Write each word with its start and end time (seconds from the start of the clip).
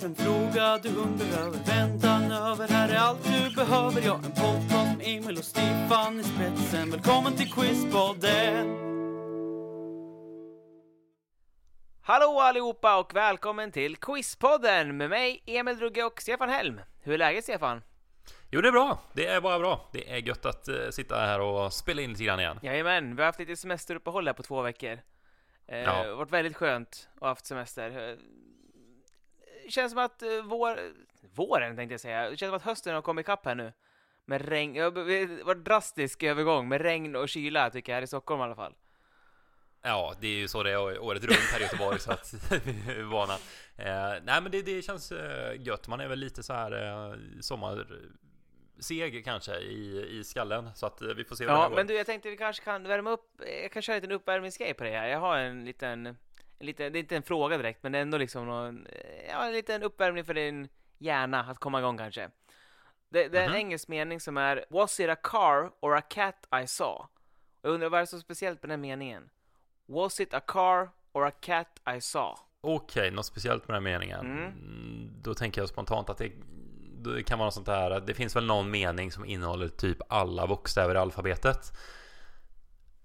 Har 0.00 0.08
en 0.08 0.14
fråga 0.14 0.78
du 0.78 0.88
undrar 0.88 1.46
över 1.46 1.58
väntan 1.66 2.32
över 2.32 2.68
Här 2.68 2.88
är 2.88 2.96
allt 2.98 3.24
du 3.24 3.54
behöver 3.54 4.02
Ja, 4.02 4.14
en 4.14 4.32
podcast 4.32 4.98
med 4.98 5.06
Emil 5.06 5.38
och 5.38 5.44
Stefan 5.44 6.20
i 6.20 6.24
spetsen 6.24 6.90
Välkommen 6.90 7.36
till 7.36 7.52
Quizpodden 7.52 8.76
Hallå 12.02 12.40
allihopa 12.40 12.98
och 12.98 13.16
välkommen 13.16 13.72
till 13.72 13.96
Quizpodden 13.96 14.96
med 14.96 15.10
mig 15.10 15.42
Emil 15.46 15.76
Drugge 15.78 16.04
och 16.04 16.22
Stefan 16.22 16.48
Helm. 16.48 16.80
Hur 17.02 17.14
är 17.14 17.18
läget 17.18 17.44
Stefan? 17.44 17.82
Jo, 18.50 18.60
det 18.60 18.68
är 18.68 18.72
bra. 18.72 18.98
Det 19.12 19.26
är 19.26 19.40
bara 19.40 19.58
bra. 19.58 19.88
Det 19.92 20.10
är 20.12 20.16
gött 20.16 20.46
att 20.46 20.68
uh, 20.68 20.90
sitta 20.90 21.16
här 21.16 21.40
och 21.40 21.72
spela 21.72 22.02
in 22.02 22.10
lite 22.10 22.24
grann 22.24 22.40
igen. 22.40 22.58
Jajamän, 22.62 23.16
vi 23.16 23.22
har 23.22 23.26
haft 23.26 23.38
lite 23.38 23.56
semesteruppehåll 23.56 24.26
här 24.26 24.34
på 24.34 24.42
två 24.42 24.62
veckor. 24.62 24.98
Eh, 25.66 25.78
Ja. 25.78 26.14
Varit 26.14 26.30
väldigt 26.30 26.56
skönt 26.56 27.08
att 27.14 27.20
ha 27.20 27.28
haft 27.28 27.46
semester. 27.46 28.16
Känns 29.70 29.92
som 29.92 29.98
att 30.04 30.22
eh, 30.22 30.28
vår... 30.44 30.78
våren 31.34 31.76
tänkte 31.76 31.92
jag 31.94 32.00
säga. 32.00 32.30
Det 32.30 32.36
känns 32.36 32.48
som 32.50 32.56
att 32.56 32.62
hösten 32.62 32.94
har 32.94 33.02
kommit 33.02 33.24
ikapp 33.26 33.44
här 33.46 33.54
nu. 33.54 33.72
Med 34.24 34.48
regn. 34.48 34.74
Det 34.74 34.80
har 34.80 35.44
varit 35.44 35.64
drastisk 35.64 36.22
övergång 36.22 36.68
med 36.68 36.80
regn 36.80 37.16
och 37.16 37.28
kyla 37.28 37.70
tycker 37.70 37.92
jag 37.92 37.96
här 37.96 38.02
i 38.02 38.06
Stockholm 38.06 38.40
i 38.40 38.44
alla 38.44 38.54
fall. 38.54 38.74
Ja, 39.82 40.14
det 40.20 40.26
är 40.26 40.38
ju 40.38 40.48
så 40.48 40.62
det 40.62 40.70
är 40.70 40.98
året 41.02 41.24
runt 41.24 41.38
här 41.52 41.60
i 41.60 41.62
Göteborg 41.62 41.98
så 41.98 42.12
att 42.12 42.34
vi 42.64 42.92
är 42.92 43.02
vana. 43.02 43.32
Eh, 43.76 44.22
nej, 44.22 44.42
men 44.42 44.50
det, 44.50 44.62
det 44.62 44.82
känns 44.82 45.12
eh, 45.12 45.62
gött. 45.62 45.88
Man 45.88 46.00
är 46.00 46.08
väl 46.08 46.18
lite 46.18 46.42
så 46.42 46.52
här 46.52 46.72
eh, 47.12 47.14
sommarseg 47.40 49.24
kanske 49.24 49.56
i, 49.56 50.06
i 50.18 50.24
skallen 50.24 50.70
så 50.74 50.86
att 50.86 51.02
eh, 51.02 51.08
vi 51.08 51.24
får 51.24 51.36
se 51.36 51.46
vad 51.46 51.54
det 51.54 51.60
Ja, 51.60 51.68
går. 51.68 51.76
men 51.76 51.86
du, 51.86 51.94
jag 51.94 52.06
tänkte 52.06 52.30
vi 52.30 52.36
kanske 52.36 52.64
kan 52.64 52.82
värma 52.88 53.10
upp. 53.10 53.42
Jag 53.62 53.72
kan 53.72 53.82
köra 53.82 53.96
en 53.96 54.02
liten 54.02 54.16
uppvärmningsgrej 54.16 54.74
på 54.74 54.84
det 54.84 54.90
här. 54.90 55.06
Jag 55.08 55.18
har 55.20 55.36
en 55.38 55.64
liten, 55.64 56.16
en 56.60 56.66
liten, 56.66 56.92
det 56.92 56.98
är 56.98 57.00
inte 57.00 57.16
en 57.16 57.22
fråga 57.22 57.56
direkt, 57.56 57.82
men 57.82 57.94
ändå 57.94 58.18
liksom 58.18 58.46
någon, 58.46 58.86
ja, 59.28 59.44
en 59.46 59.52
liten 59.52 59.82
uppvärmning 59.82 60.24
för 60.24 60.34
din 60.34 60.68
hjärna 60.98 61.40
att 61.40 61.58
komma 61.58 61.78
igång 61.78 61.98
kanske. 61.98 62.30
Det, 63.08 63.28
det 63.28 63.38
är 63.38 63.42
en 63.44 63.50
Mhm. 63.50 63.56
engelsk 63.58 63.88
mening 63.88 64.20
som 64.20 64.36
är 64.36 64.64
Was 64.70 65.00
it 65.00 65.10
a 65.10 65.16
car 65.22 65.72
or 65.80 65.96
a 65.96 66.00
cat 66.00 66.46
I 66.64 66.66
saw? 66.66 66.92
Och 67.62 67.68
jag 67.68 67.72
undrar 67.72 67.88
vad 67.88 67.98
är 67.98 68.02
det 68.02 68.06
så 68.06 68.20
speciellt 68.20 68.62
med 68.62 68.70
den 68.70 68.80
meningen? 68.80 69.30
Was 69.86 70.20
it 70.20 70.34
a 70.34 70.40
car 70.40 70.90
or 71.12 71.26
a 71.26 71.30
cat 71.40 71.80
I 71.96 72.00
saw? 72.00 72.40
Okej, 72.60 73.10
något 73.10 73.26
speciellt 73.26 73.68
med 73.68 73.74
den 73.74 73.82
meningen. 73.82 74.20
Mm. 74.20 74.44
Mm, 74.44 75.12
Då 75.22 75.34
tänker 75.34 75.60
jag 75.60 75.68
spontant 75.68 76.10
att 76.10 76.18
det, 76.18 76.32
det 77.04 77.22
kan 77.22 77.38
vara 77.38 77.46
något 77.46 77.54
sånt 77.54 77.68
här. 77.68 78.00
Det 78.00 78.14
finns 78.14 78.36
väl 78.36 78.46
någon 78.46 78.70
mening 78.70 79.12
som 79.12 79.24
innehåller 79.24 79.68
typ 79.68 79.98
alla 80.08 80.46
bokstäver 80.46 80.94
i 80.94 80.98
alfabetet. 80.98 81.72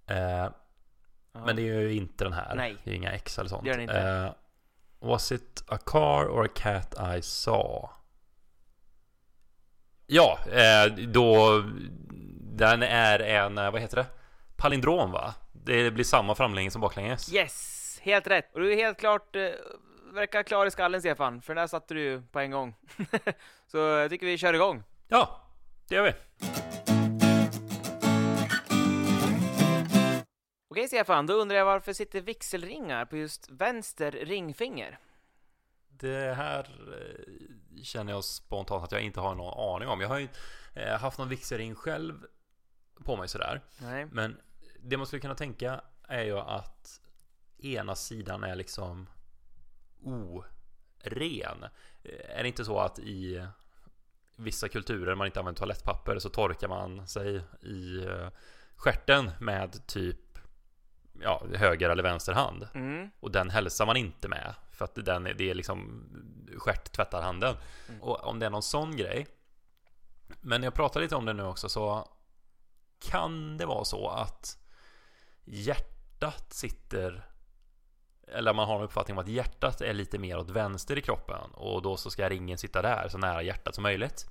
Eh, 0.08 0.50
Ja. 1.36 1.46
Men 1.46 1.56
det 1.56 1.62
är 1.62 1.66
ju 1.66 1.94
inte 1.94 2.24
den 2.24 2.34
här. 2.34 2.56
Nej. 2.56 2.78
Det 2.84 2.92
är 2.92 2.96
inga 2.96 3.12
X 3.12 3.40
eller 3.40 3.50
sånt. 3.50 3.64
Det 3.64 3.70
gör 3.70 3.78
det 3.78 3.84
inte. 3.84 4.00
Eh, 4.00 4.34
was 5.00 5.32
it 5.32 5.64
a 5.68 5.78
car 5.86 6.26
or 6.26 6.46
a 6.46 6.50
cat 6.56 6.96
I 7.18 7.22
saw? 7.22 7.90
Ja, 10.08 10.40
eh, 10.52 10.94
då 10.94 11.64
den 12.42 12.84
är 12.84 13.20
en, 13.20 13.58
eh, 13.58 13.72
vad 13.72 13.82
heter 13.82 13.98
det? 13.98 14.06
Palindrom 14.56 15.12
va? 15.12 15.34
Det 15.52 15.92
blir 15.92 16.04
samma 16.04 16.36
framlänges 16.36 16.74
som 16.74 16.82
baklänges. 16.82 17.34
Yes! 17.34 18.00
Helt 18.02 18.28
rätt! 18.28 18.54
Och 18.54 18.60
du 18.60 18.74
är 18.74 18.76
helt 18.76 19.00
klart, 19.00 19.36
verkar 20.14 20.44
klar 20.44 20.66
i 20.66 20.72
skallen 20.72 21.02
Stefan, 21.02 21.42
för 21.42 21.56
den 21.56 21.62
där 21.62 21.68
satte 21.68 21.94
du 21.94 22.22
på 22.32 22.40
en 22.40 22.52
gång. 22.52 22.76
så 23.68 23.78
jag 23.78 24.10
tycker 24.10 24.26
vi 24.26 24.38
kör 24.38 24.54
igång. 24.54 24.84
Ja, 25.08 25.42
det 25.88 25.96
gör 25.96 26.04
vi. 26.04 26.14
Okej 30.76 30.88
Stefan, 30.88 31.26
då 31.28 31.34
undrar 31.34 31.58
jag 31.58 31.66
varför 31.66 31.94
sitter 31.94 32.22
vigselringar 32.22 33.06
på 33.06 33.18
just 33.18 33.50
vänster 33.50 34.12
ringfinger? 34.12 35.00
Det 35.88 36.34
här 36.34 36.60
eh, 36.94 37.84
känner 37.84 38.14
jag 38.14 38.24
spontant 38.24 38.84
att 38.84 38.92
jag 38.92 39.02
inte 39.02 39.20
har 39.20 39.36
någon 39.36 39.76
aning 39.76 39.90
om. 39.90 40.02
Jag 40.02 40.08
har 40.08 40.20
ju 40.20 40.28
eh, 40.74 40.98
haft 41.00 41.18
någon 41.18 41.30
vigselring 41.30 41.76
själv 41.76 42.26
på 43.04 43.16
mig 43.16 43.28
sådär. 43.28 43.62
Nej. 43.82 44.06
Men 44.06 44.38
det 44.80 44.98
man 44.98 45.08
skulle 45.08 45.20
kunna 45.20 45.36
tänka 45.36 45.82
är 46.08 46.24
ju 46.24 46.40
att 46.40 47.02
ena 47.58 47.96
sidan 47.96 48.44
är 48.44 48.56
liksom 48.56 49.10
oren. 50.02 51.64
Eh, 52.04 52.38
Är 52.40 52.44
det 52.44 52.48
inte 52.48 52.66
så 52.66 52.80
att 52.80 53.00
i 53.00 53.48
vissa 54.36 54.70
kulturer 54.70 55.16
man 55.16 55.28
inte 55.28 55.40
använder 55.40 55.60
toalettpapper 55.60 56.20
så 56.20 56.30
torkar 56.30 56.68
man 56.68 57.08
sig 57.08 57.36
i 57.62 58.08
stjärten 58.76 59.32
med 59.40 59.88
typ 59.88 60.25
ja, 61.22 61.44
höger 61.54 61.90
eller 61.90 62.04
vänster 62.04 62.34
hand. 62.34 62.68
Mm. 62.74 63.10
Och 63.20 63.32
den 63.32 63.50
hälsar 63.50 63.86
man 63.86 63.98
inte 63.98 64.28
med 64.28 64.54
för 64.72 64.86
att 64.86 64.96
den 64.96 65.28
är, 65.28 65.34
det 65.34 65.50
är 65.50 65.54
liksom 65.54 66.04
stjärttvättarhanden. 66.58 67.56
Och 68.02 68.24
om 68.24 68.40
det 68.40 68.46
är 68.46 68.50
någon 68.50 68.64
sån 68.64 68.96
grej. 68.96 69.28
Men 70.42 70.64
jag 70.64 70.74
pratar 70.74 71.02
lite 71.02 71.16
om 71.16 71.26
det 71.26 71.34
nu 71.34 71.44
också 71.44 71.70
så 71.70 72.08
kan 73.00 73.58
det 73.58 73.66
vara 73.66 73.86
så 73.86 74.10
att 74.10 74.58
hjärtat 75.46 76.54
sitter 76.54 77.26
eller 78.28 78.54
man 78.54 78.68
har 78.68 78.78
en 78.78 78.84
uppfattning 78.84 79.18
om 79.18 79.24
att 79.24 79.30
hjärtat 79.30 79.82
är 79.82 79.94
lite 79.94 80.20
mer 80.20 80.38
åt 80.38 80.50
vänster 80.50 80.98
i 80.98 81.02
kroppen 81.02 81.52
och 81.54 81.82
då 81.82 81.98
så 81.98 82.10
ska 82.10 82.30
ringen 82.30 82.58
sitta 82.58 82.82
där 82.82 83.08
så 83.10 83.18
nära 83.18 83.42
hjärtat 83.42 83.76
som 83.76 83.82
möjligt. 83.82 84.26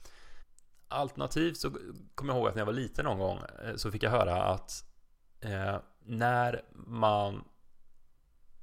Alternativt 0.89 1.57
så 1.57 1.71
kommer 2.15 2.33
jag 2.33 2.39
ihåg 2.39 2.49
att 2.49 2.55
när 2.55 2.61
jag 2.61 2.67
var 2.67 2.73
liten 2.73 3.05
någon 3.05 3.19
gång 3.19 3.39
eh, 3.39 3.77
så 3.77 3.91
fick 3.91 4.03
jag 4.03 4.11
höra 4.11 4.43
att 4.43 4.85
eh, 5.45 5.77
när 6.05 6.63
man 6.87 7.45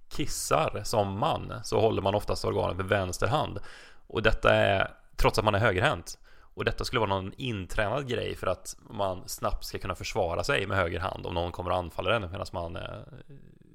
kissar 0.09 0.81
som 0.83 1.19
man 1.19 1.53
så 1.63 1.79
håller 1.81 2.01
man 2.01 2.15
oftast 2.15 2.45
organet 2.45 2.77
med 2.77 2.85
vänster 2.85 3.27
hand. 3.27 3.59
Och 4.07 4.21
detta 4.23 4.55
är 4.55 4.93
trots 5.15 5.39
att 5.39 5.45
man 5.45 5.55
är 5.55 5.59
högerhänt. 5.59 6.17
Och 6.53 6.65
detta 6.65 6.83
skulle 6.83 6.99
vara 6.99 7.09
någon 7.09 7.33
intränad 7.37 8.07
grej 8.07 8.35
för 8.35 8.47
att 8.47 8.75
man 8.79 9.27
snabbt 9.27 9.65
ska 9.65 9.79
kunna 9.79 9.95
försvara 9.95 10.43
sig 10.43 10.67
med 10.67 10.77
höger 10.77 10.99
hand 10.99 11.25
om 11.25 11.33
någon 11.33 11.51
kommer 11.51 11.71
och 11.71 11.77
anfaller 11.77 12.11
en 12.11 12.21
medan 12.31 12.45
man 12.53 12.75
eh, 12.75 12.83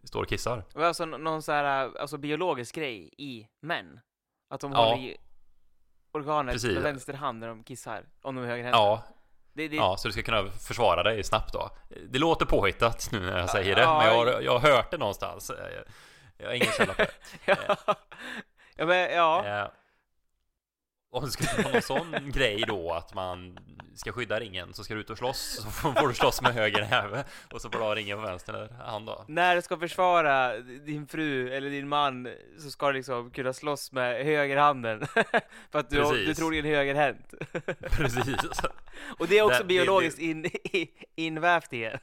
står 0.04 0.22
och 0.22 0.28
kissar. 0.28 0.64
Alltså 0.74 1.04
någon 1.06 1.42
så 1.42 1.52
här, 1.52 1.98
alltså 1.98 2.18
biologisk 2.18 2.74
grej 2.74 3.14
i 3.18 3.46
män? 3.60 4.00
Att 4.50 4.60
de 4.60 4.72
Ja. 4.72 4.78
håller 4.78 5.02
i 5.02 5.16
organet 6.12 6.52
Precis. 6.54 6.74
med 6.74 6.82
vänster 6.82 7.14
hand 7.14 7.38
när 7.38 7.48
de 7.48 7.64
kissar, 7.64 8.04
om 8.22 8.34
de 8.34 8.44
är 8.44 8.48
högerhänta? 8.48 8.78
Ja, 8.78 9.02
Det, 9.56 9.68
det, 9.68 9.76
ja, 9.76 9.96
så 9.96 10.08
du 10.08 10.12
ska 10.12 10.22
kunna 10.22 10.50
försvara 10.50 11.02
dig 11.02 11.24
snabbt 11.24 11.52
då. 11.52 11.70
Det 12.08 12.18
låter 12.18 12.46
påhittat 12.46 13.08
nu 13.12 13.20
när 13.20 13.38
jag 13.38 13.50
säger 13.50 13.76
det, 13.76 13.82
Ja, 13.82 13.98
men 13.98 14.06
jag 14.06 14.14
har, 14.14 14.40
jag 14.40 14.58
har 14.58 14.70
hört 14.70 14.90
det 14.90 14.98
någonstans. 14.98 15.52
Jag, 15.58 15.84
jag 16.38 16.46
har 16.46 16.54
ingen 16.54 16.72
källa 16.72 16.94
på 16.94 17.02
det. 17.02 17.10
ja. 17.44 17.76
ja, 18.76 18.86
men, 18.86 19.14
ja. 19.14 19.46
Eh, 19.46 19.68
om 21.10 21.24
det 21.24 21.30
skulle 21.30 21.62
vara 21.62 21.72
någon 21.72 21.82
sån 21.82 22.30
grej 22.30 22.64
då 22.66 22.92
att 22.92 23.14
man 23.14 23.58
ska 23.96 24.12
skydda 24.12 24.40
ringen 24.40 24.74
så 24.74 24.84
ska 24.84 24.94
du 24.94 25.00
ut 25.00 25.10
och 25.10 25.18
slåss 25.18 25.60
så 25.62 25.70
får 25.92 26.08
du 26.08 26.14
slåss 26.14 26.42
med 26.42 26.54
höger 26.54 26.80
näve 26.90 27.24
och 27.52 27.60
så 27.60 27.70
får 27.70 27.78
du 27.78 27.84
ha 27.84 27.94
ringen 27.94 28.18
på 28.18 28.22
vänster 28.26 28.68
hand 28.84 29.06
då. 29.06 29.24
När 29.28 29.56
du 29.56 29.62
ska 29.62 29.76
försvara 29.78 30.58
din 30.58 31.06
fru 31.06 31.52
eller 31.54 31.70
din 31.70 31.88
man 31.88 32.28
så 32.58 32.70
ska 32.70 32.86
du 32.86 32.92
liksom 32.92 33.30
kunna 33.30 33.52
slåss 33.52 33.92
med 33.92 34.24
högerhanden. 34.24 35.06
För 35.70 35.78
att 35.78 35.90
du, 35.90 36.00
har- 36.02 36.12
du 36.12 36.18
Precis. 36.18 36.38
tror 36.38 36.50
det 36.50 36.56
är 36.56 36.58
en 36.58 36.64
högerhänt. 36.66 37.34
Precis. 37.90 38.36
Och 39.18 39.28
det 39.28 39.38
är 39.38 39.42
också 39.42 39.58
Det- 39.58 39.64
det- 39.64 39.68
biologiskt 39.68 40.18
in, 40.18 40.50
invävt 41.14 41.72
i 41.72 41.84
en. 41.84 41.98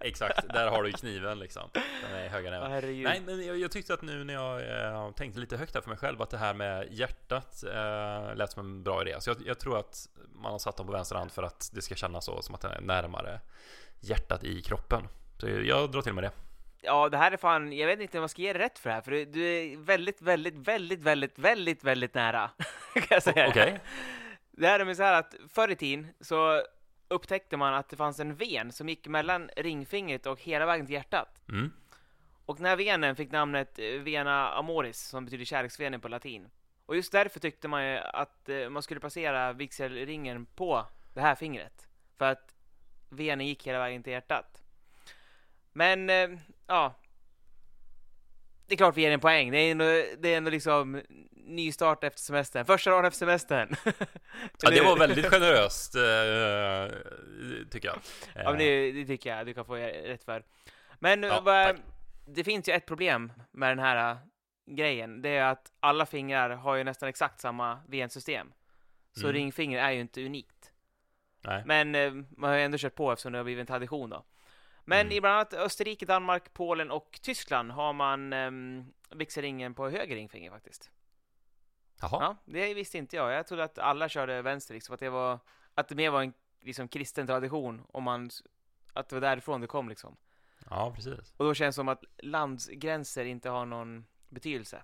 Exakt, 0.00 0.48
där 0.54 0.70
har 0.70 0.82
du 0.82 0.92
kniven 0.92 1.38
liksom. 1.38 1.70
Den 1.72 2.18
är 2.20 2.28
höger 2.28 2.50
näve. 2.50 2.68
herregud. 2.68 3.04
Nej, 3.04 3.22
men 3.26 3.46
jag, 3.46 3.58
jag 3.58 3.70
tyckte 3.70 3.94
att 3.94 4.02
nu 4.02 4.24
när 4.24 4.34
jag 4.34 4.60
eh, 4.94 5.10
tänkte 5.12 5.40
lite 5.40 5.56
högt 5.56 5.74
här 5.74 5.80
för 5.82 5.88
mig 5.88 5.98
själv 5.98 6.22
att 6.22 6.30
det 6.30 6.38
här 6.38 6.54
med 6.54 6.88
hjärtat 6.90 7.64
eh, 7.64 8.34
lät 8.36 8.50
som 8.52 8.60
en 8.66 8.82
bra 8.82 9.02
idé. 9.02 9.16
Så 9.20 9.30
jag, 9.30 9.36
jag 9.46 9.58
tror 9.58 9.78
att 9.78 10.08
man 10.42 10.52
har 10.52 10.58
satt 10.58 10.76
dem 10.76 10.86
på 10.86 10.92
vänster 10.92 11.16
hand 11.16 11.23
för 11.30 11.42
att 11.42 11.70
det 11.72 11.82
ska 11.82 11.94
kännas 11.94 12.24
så 12.24 12.42
som 12.42 12.54
att 12.54 12.60
den 12.60 12.70
är 12.70 12.80
närmare 12.80 13.40
hjärtat 14.00 14.44
i 14.44 14.62
kroppen. 14.62 15.08
Så 15.40 15.48
jag 15.48 15.90
drar 15.90 16.02
till 16.02 16.12
med 16.12 16.24
det. 16.24 16.30
Ja, 16.80 17.08
det 17.08 17.16
här 17.16 17.32
är 17.32 17.36
fan, 17.36 17.72
jag 17.72 17.86
vet 17.86 18.00
inte 18.00 18.18
om 18.18 18.22
jag 18.22 18.30
ska 18.30 18.42
ge 18.42 18.52
dig 18.52 18.62
rätt 18.62 18.78
för 18.78 18.90
det 18.90 18.94
här, 18.94 19.02
för 19.02 19.10
du, 19.10 19.24
du 19.24 19.44
är 19.44 19.76
väldigt, 19.76 20.22
väldigt, 20.22 20.54
väldigt, 20.54 21.00
väldigt, 21.00 21.38
väldigt, 21.38 21.84
väldigt 21.84 22.14
nära. 22.14 22.50
kan 22.94 23.06
jag 23.10 23.22
säga. 23.22 23.48
Okej. 23.48 23.80
Det 24.50 24.66
här 24.66 24.80
är 24.80 24.84
med 24.84 24.96
så 24.96 25.02
här 25.02 25.18
att 25.18 25.34
förr 25.48 25.70
i 25.70 25.76
tiden 25.76 26.08
så 26.20 26.62
upptäckte 27.08 27.56
man 27.56 27.74
att 27.74 27.88
det 27.88 27.96
fanns 27.96 28.20
en 28.20 28.34
ven 28.34 28.72
som 28.72 28.88
gick 28.88 29.06
mellan 29.06 29.50
ringfingret 29.56 30.26
och 30.26 30.40
hela 30.40 30.66
vägen 30.66 30.86
till 30.86 30.94
hjärtat. 30.94 31.42
Mm. 31.48 31.72
Och 32.46 32.56
den 32.56 32.66
här 32.66 32.76
venen 32.76 33.16
fick 33.16 33.32
namnet 33.32 33.78
eh, 33.78 33.84
vena 33.84 34.48
amoris, 34.52 35.00
som 35.00 35.24
betyder 35.24 35.44
kärleksvenen 35.44 36.00
på 36.00 36.08
latin. 36.08 36.48
Och 36.86 36.96
just 36.96 37.12
därför 37.12 37.40
tyckte 37.40 37.68
man 37.68 37.84
ju 37.84 37.96
att 37.98 38.48
eh, 38.48 38.68
man 38.68 38.82
skulle 38.82 39.00
placera 39.00 39.52
vigselringen 39.52 40.46
på 40.46 40.86
det 41.14 41.20
här 41.20 41.34
fingret. 41.34 41.88
För 42.18 42.24
att 42.24 42.54
venen 43.10 43.46
gick 43.46 43.66
hela 43.66 43.78
vägen 43.78 44.02
till 44.02 44.12
hjärtat. 44.12 44.62
Men, 45.72 46.10
eh, 46.10 46.28
ja. 46.66 46.94
Det 48.66 48.74
är 48.74 48.76
klart 48.76 48.96
vi 48.96 49.02
ger 49.02 49.10
en 49.10 49.20
poäng. 49.20 49.50
Det 49.50 49.58
är 49.58 49.70
ändå, 49.70 49.84
det 50.18 50.28
är 50.28 50.36
ändå 50.36 50.50
liksom 50.50 51.02
nystart 51.30 52.04
efter 52.04 52.20
semestern. 52.20 52.64
Första 52.66 52.90
dagen 52.90 53.04
efter 53.04 53.18
semestern. 53.18 53.76
Ja, 54.62 54.70
det 54.70 54.80
var 54.80 54.96
väldigt 54.98 55.26
generöst 55.26 55.94
eh, 55.94 56.96
tycker 57.70 57.88
jag. 57.88 57.98
Ja, 58.34 58.50
men 58.50 58.58
det, 58.58 58.92
det 58.92 59.06
tycker 59.06 59.36
jag 59.36 59.46
du 59.46 59.54
kan 59.54 59.64
få 59.64 59.74
rätt 59.74 60.24
för. 60.24 60.44
Men 60.98 61.22
Ja, 61.22 61.40
vad, 61.40 61.80
det 62.26 62.44
finns 62.44 62.68
ju 62.68 62.72
ett 62.72 62.86
problem 62.86 63.32
med 63.50 63.70
den 63.70 63.78
här 63.78 64.10
äh, 64.10 64.16
grejen. 64.66 65.22
Det 65.22 65.28
är 65.28 65.44
att 65.44 65.72
alla 65.80 66.06
fingrar 66.06 66.50
har 66.50 66.74
ju 66.74 66.84
nästan 66.84 67.08
exakt 67.08 67.40
samma 67.40 67.80
vensystem. 67.88 68.52
Så 69.12 69.20
Mm. 69.20 69.32
ringfinger 69.32 69.78
är 69.78 69.90
ju 69.90 70.00
inte 70.00 70.24
unikt. 70.26 70.53
Nej. 71.44 71.62
Men 71.66 71.94
eh, 71.94 72.12
man 72.36 72.50
har 72.50 72.56
ju 72.56 72.62
ändå 72.62 72.78
kört 72.78 72.94
på 72.94 73.12
eftersom 73.12 73.32
det 73.32 73.38
har 73.38 73.44
blivit 73.44 73.60
en 73.60 73.66
tradition 73.66 74.10
då. 74.10 74.24
Men 74.84 75.00
Mm. 75.00 75.12
i 75.12 75.20
bland 75.20 75.34
annat 75.34 75.54
Österrike, 75.54 76.06
Danmark, 76.06 76.52
Polen 76.54 76.90
och 76.90 77.18
Tyskland 77.22 77.70
har 77.70 77.92
man 77.92 78.32
um, 78.32 78.92
vigselringen 79.10 79.74
på 79.74 79.88
höger 79.88 80.16
ringfinger 80.16 80.50
faktiskt. 80.50 80.90
Jaha. 82.00 82.18
Ja, 82.20 82.36
det 82.44 82.74
visste 82.74 82.98
inte 82.98 83.16
jag. 83.16 83.32
Jag 83.32 83.46
trodde 83.46 83.64
att 83.64 83.78
alla 83.78 84.08
körde 84.08 84.42
vänster 84.42 84.74
liksom, 84.74 84.94
att 84.94 85.00
det 85.00 85.10
var 85.10 85.38
att 85.74 85.88
det 85.88 85.94
mer 85.94 86.10
var 86.10 86.22
en 86.22 86.32
liksom, 86.60 86.88
kristen 86.88 87.26
tradition 87.26 87.82
om 87.88 88.02
man 88.02 88.30
att 88.92 89.08
det 89.08 89.16
var 89.16 89.20
därifrån 89.20 89.60
det 89.60 89.66
kom 89.66 89.88
liksom. 89.88 90.16
Ja, 90.70 90.92
precis. 90.94 91.34
Och 91.36 91.44
då 91.44 91.54
känns 91.54 91.74
det 91.74 91.78
som 91.78 91.88
att 91.88 92.04
landsgränser 92.18 93.24
inte 93.24 93.50
har 93.50 93.66
någon 93.66 94.04
betydelse. 94.28 94.82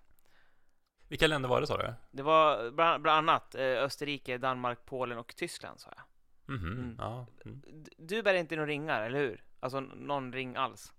Vilka 1.08 1.26
länder 1.26 1.48
var 1.48 1.60
det 1.60 1.66
sa 1.66 1.76
du? 1.76 1.94
Det 2.10 2.22
var 2.22 2.70
bland, 2.70 3.02
bland 3.02 3.30
annat 3.30 3.54
eh, 3.54 3.62
Österrike, 3.64 4.38
Danmark, 4.38 4.78
Polen 4.84 5.18
och 5.18 5.36
Tyskland 5.36 5.80
sa 5.80 5.92
jag. 5.96 6.04
Mhm, 6.50 6.72
Mm. 6.72 6.96
ja. 6.98 7.26
Mm. 7.44 7.62
Du 7.98 8.22
bär 8.22 8.34
inte 8.34 8.56
några 8.56 8.66
ringar, 8.70 9.02
eller 9.02 9.18
hur? 9.18 9.44
Alltså 9.60 9.80
någon 9.80 10.32
ring 10.32 10.56
alls? 10.56 10.92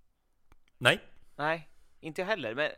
Nej, 0.77 0.99
Nej, 1.35 1.69
inte 1.99 2.21
jag 2.21 2.27
heller. 2.27 2.55
Men 2.55 2.71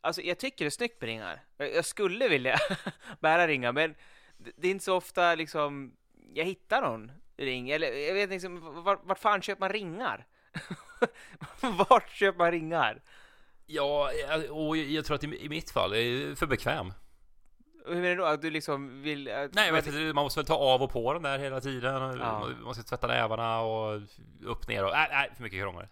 alltså, 0.00 0.22
jag 0.22 0.38
tycker 0.38 0.64
det 0.64 0.68
är 0.68 0.70
snyggt 0.70 1.00
med 1.00 1.08
ringar. 1.08 1.42
Jag, 1.56 1.84
skulle 1.84 2.28
vilja 2.28 2.58
bära 3.20 3.46
ringar, 3.46 3.72
men 3.72 3.94
det, 4.36 4.66
är 4.68 4.70
inte 4.70 4.84
så 4.84 4.96
ofta 4.96 5.34
liksom 5.34 5.96
jag 6.34 6.44
hittar 6.44 6.82
någon 6.82 7.12
ring. 7.36 7.70
Eller 7.70 7.92
jag 7.92 8.14
vet 8.14 8.30
liksom, 8.30 8.82
vart, 8.84 9.00
vart 9.04 9.18
fan 9.18 9.42
köper 9.42 9.60
man 9.60 9.72
ringar? 9.72 10.26
vart 11.88 12.10
köper 12.10 12.38
man 12.38 12.50
ringar? 12.50 13.02
ja, 13.66 14.10
och 14.50 14.76
jag 14.76 15.04
tror 15.04 15.14
att 15.14 15.24
i 15.24 15.48
mitt 15.48 15.70
fall 15.70 15.92
är 15.92 16.34
för 16.34 16.46
bekväm. 16.46 16.92
Och 17.86 17.94
Hur 17.94 18.02
menar 18.02 18.16
du? 18.16 18.26
Att 18.26 18.42
du 18.42 18.50
liksom 18.50 19.02
vill... 19.02 19.30
Att, 19.30 19.54
Nej, 19.54 19.66
jag 19.66 19.72
vet 19.72 19.86
inte, 19.86 19.98
man 19.98 20.24
måste 20.24 20.40
väl 20.40 20.46
ta 20.46 20.54
av 20.54 20.82
och 20.82 20.92
på 20.92 21.12
den 21.12 21.22
där 21.22 21.38
hela 21.38 21.60
tiden. 21.60 22.18
Ja. 22.18 22.48
Man 22.64 22.74
ska 22.74 22.82
tvätta 22.82 23.06
nävarna 23.06 23.60
och 23.60 24.00
upp 24.44 24.68
ner 24.68 24.84
och... 24.84 24.90
Nej, 24.90 25.08
nej 25.10 25.30
för 25.36 25.42
mycket 25.42 25.60
krångel. 25.60 25.86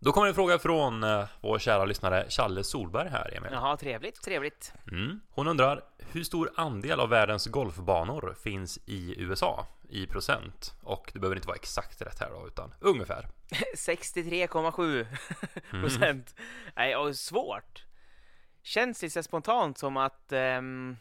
Då 0.00 0.12
kommer 0.12 0.28
en 0.28 0.34
fråga 0.34 0.58
från 0.58 1.04
eh, 1.04 1.24
vår 1.40 1.58
kära 1.58 1.84
lyssnare 1.84 2.26
Challe 2.28 2.64
Solberg 2.64 3.08
här, 3.08 3.36
Emil. 3.36 3.50
Jaha, 3.52 3.76
trevligt, 3.76 4.22
trevligt. 4.22 4.72
Mm. 4.92 5.20
Hon 5.30 5.46
undrar, 5.46 5.80
hur 6.12 6.24
stor 6.24 6.50
andel 6.56 7.00
av 7.00 7.08
världens 7.08 7.46
golfbanor 7.46 8.34
finns 8.42 8.78
i 8.86 9.14
USA 9.18 9.66
i 9.92 10.06
procent? 10.06 10.74
Och 10.82 11.10
det 11.14 11.18
behöver 11.18 11.36
inte 11.36 11.48
vara 11.48 11.56
exakt 11.56 12.02
rätt 12.02 12.18
här 12.20 12.30
då, 12.30 12.46
utan 12.46 12.74
ungefär. 12.80 13.28
63,7 13.76 15.06
procent. 15.70 16.34
Nej, 16.76 16.96
och 16.96 17.16
svårt. 17.16 17.86
Känns 18.62 19.02
lite 19.02 19.22
spontant 19.22 19.78
som 19.78 19.96
att 19.96 20.32
ehm, 20.32 20.96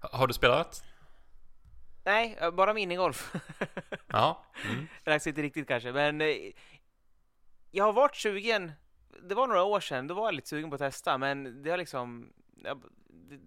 Ha- 0.00 0.16
Har 0.18 0.26
du 0.26 0.34
spelat? 0.34 0.84
Nej, 2.04 2.36
eh, 2.40 2.50
bara 2.50 2.74
minigolf. 2.74 3.34
Ja. 4.06 4.44
Mm. 4.70 4.86
Är 5.04 5.28
inte 5.28 5.42
riktigt 5.42 5.68
kanske, 5.68 5.92
men 5.92 6.20
eh, 6.20 6.36
jag 7.70 7.84
har 7.84 7.92
varit 7.92 8.16
sugen. 8.16 8.72
Det 9.22 9.34
var 9.34 9.46
några 9.46 9.62
år 9.62 9.80
sedan, 9.80 10.06
då 10.06 10.14
var 10.14 10.26
jag 10.26 10.34
lite 10.34 10.48
sugen 10.48 10.70
på 10.70 10.74
att 10.74 10.80
testa, 10.80 11.18
men 11.18 11.62
det 11.62 11.70
har 11.70 11.78
liksom, 11.78 12.32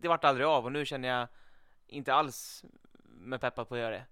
det 0.01 0.07
vart 0.07 0.23
aldrig 0.23 0.47
av 0.47 0.65
och 0.65 0.71
nu 0.71 0.85
känner 0.85 1.09
jag 1.09 1.27
inte 1.87 2.13
alls 2.13 2.65
med 3.03 3.41
peppad 3.41 3.67
på 3.69 3.75
att 3.75 3.81
göra 3.81 3.95
det. 3.95 4.05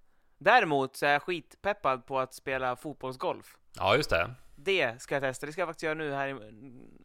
Däremot 0.45 0.95
så 0.95 1.05
är 1.05 1.11
jag 1.13 1.21
skitpeppad 1.21 2.05
på 2.05 2.19
att 2.19 2.33
spela 2.33 2.75
fotbollsgolf. 2.75 3.57
ja, 3.73 3.95
just 3.95 4.09
det. 4.09 4.35
Det 4.55 5.01
ska 5.01 5.15
jag 5.15 5.21
testa. 5.21 5.45
Det 5.45 5.51
ska 5.51 5.61
jag 5.61 5.67
faktiskt 5.67 5.83
göra 5.83 5.93
nu 5.93 6.13
här 6.13 6.27
i, 6.27 6.33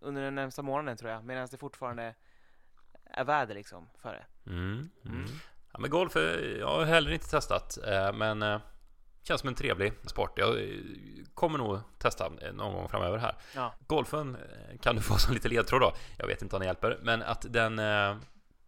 under 0.00 0.22
den 0.22 0.34
närmsta 0.34 0.62
månaden 0.62 0.96
tror 0.96 1.10
jag, 1.10 1.24
medan 1.24 1.48
det 1.50 1.56
fortfarande 1.56 2.14
är 3.04 3.24
väder 3.24 3.54
liksom 3.54 3.88
för 3.98 4.12
det. 4.12 4.50
Mm. 4.50 4.90
Mm. 5.04 5.16
Mm. 5.16 5.30
Ja, 5.72 5.78
men 5.78 5.90
golf 5.90 6.16
jag 6.58 6.66
har 6.66 6.84
heller 6.84 7.12
inte 7.12 7.30
testat, 7.30 7.78
eh, 7.86 8.12
men 8.12 8.42
eh, 8.42 8.60
känns 9.22 9.40
som 9.40 9.48
en 9.48 9.54
trevlig 9.54 9.92
sport. 10.06 10.38
Jag 10.38 10.62
eh, 10.62 10.68
kommer 11.34 11.58
nog 11.58 11.80
testa 11.98 12.28
någon 12.52 12.74
gång 12.74 12.88
framöver 12.88 13.18
här. 13.18 13.34
Ja. 13.54 13.74
Golfen 13.86 14.36
kan 14.80 14.96
du 14.96 15.02
få 15.02 15.18
som 15.18 15.34
lite 15.34 15.48
ledtråd 15.48 15.80
då. 15.80 15.92
Jag 16.18 16.26
vet 16.26 16.42
inte 16.42 16.56
om 16.56 16.60
det 16.60 16.66
hjälper, 16.66 16.98
men 17.02 17.22
att 17.22 17.46
den 17.48 17.78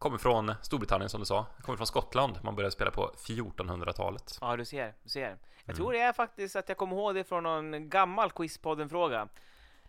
kommer 0.03 0.19
från 0.19 0.55
Storbritannien 0.63 1.09
som 1.11 1.21
du 1.21 1.27
sa. 1.27 1.47
Kommer 1.63 1.77
från 1.77 1.87
Skottland. 1.87 2.39
Man 2.43 2.55
började 2.57 2.73
spela 2.73 2.91
på 2.91 3.11
1400-talet. 3.17 4.39
Ja, 4.41 4.57
du 4.57 4.65
ser. 4.65 4.95
Du 5.03 5.09
ser. 5.09 5.21
Jag 5.21 5.39
Mm. 5.65 5.77
tror 5.77 5.93
det 5.93 5.99
är 6.01 6.13
faktiskt 6.13 6.57
att 6.57 6.69
jag 6.69 6.79
kommer 6.79 6.97
ihåg 6.97 7.15
det 7.15 7.25
från 7.25 7.43
någon 7.43 7.89
gammal 7.89 8.31
Quizpodden-fråga. 8.31 9.29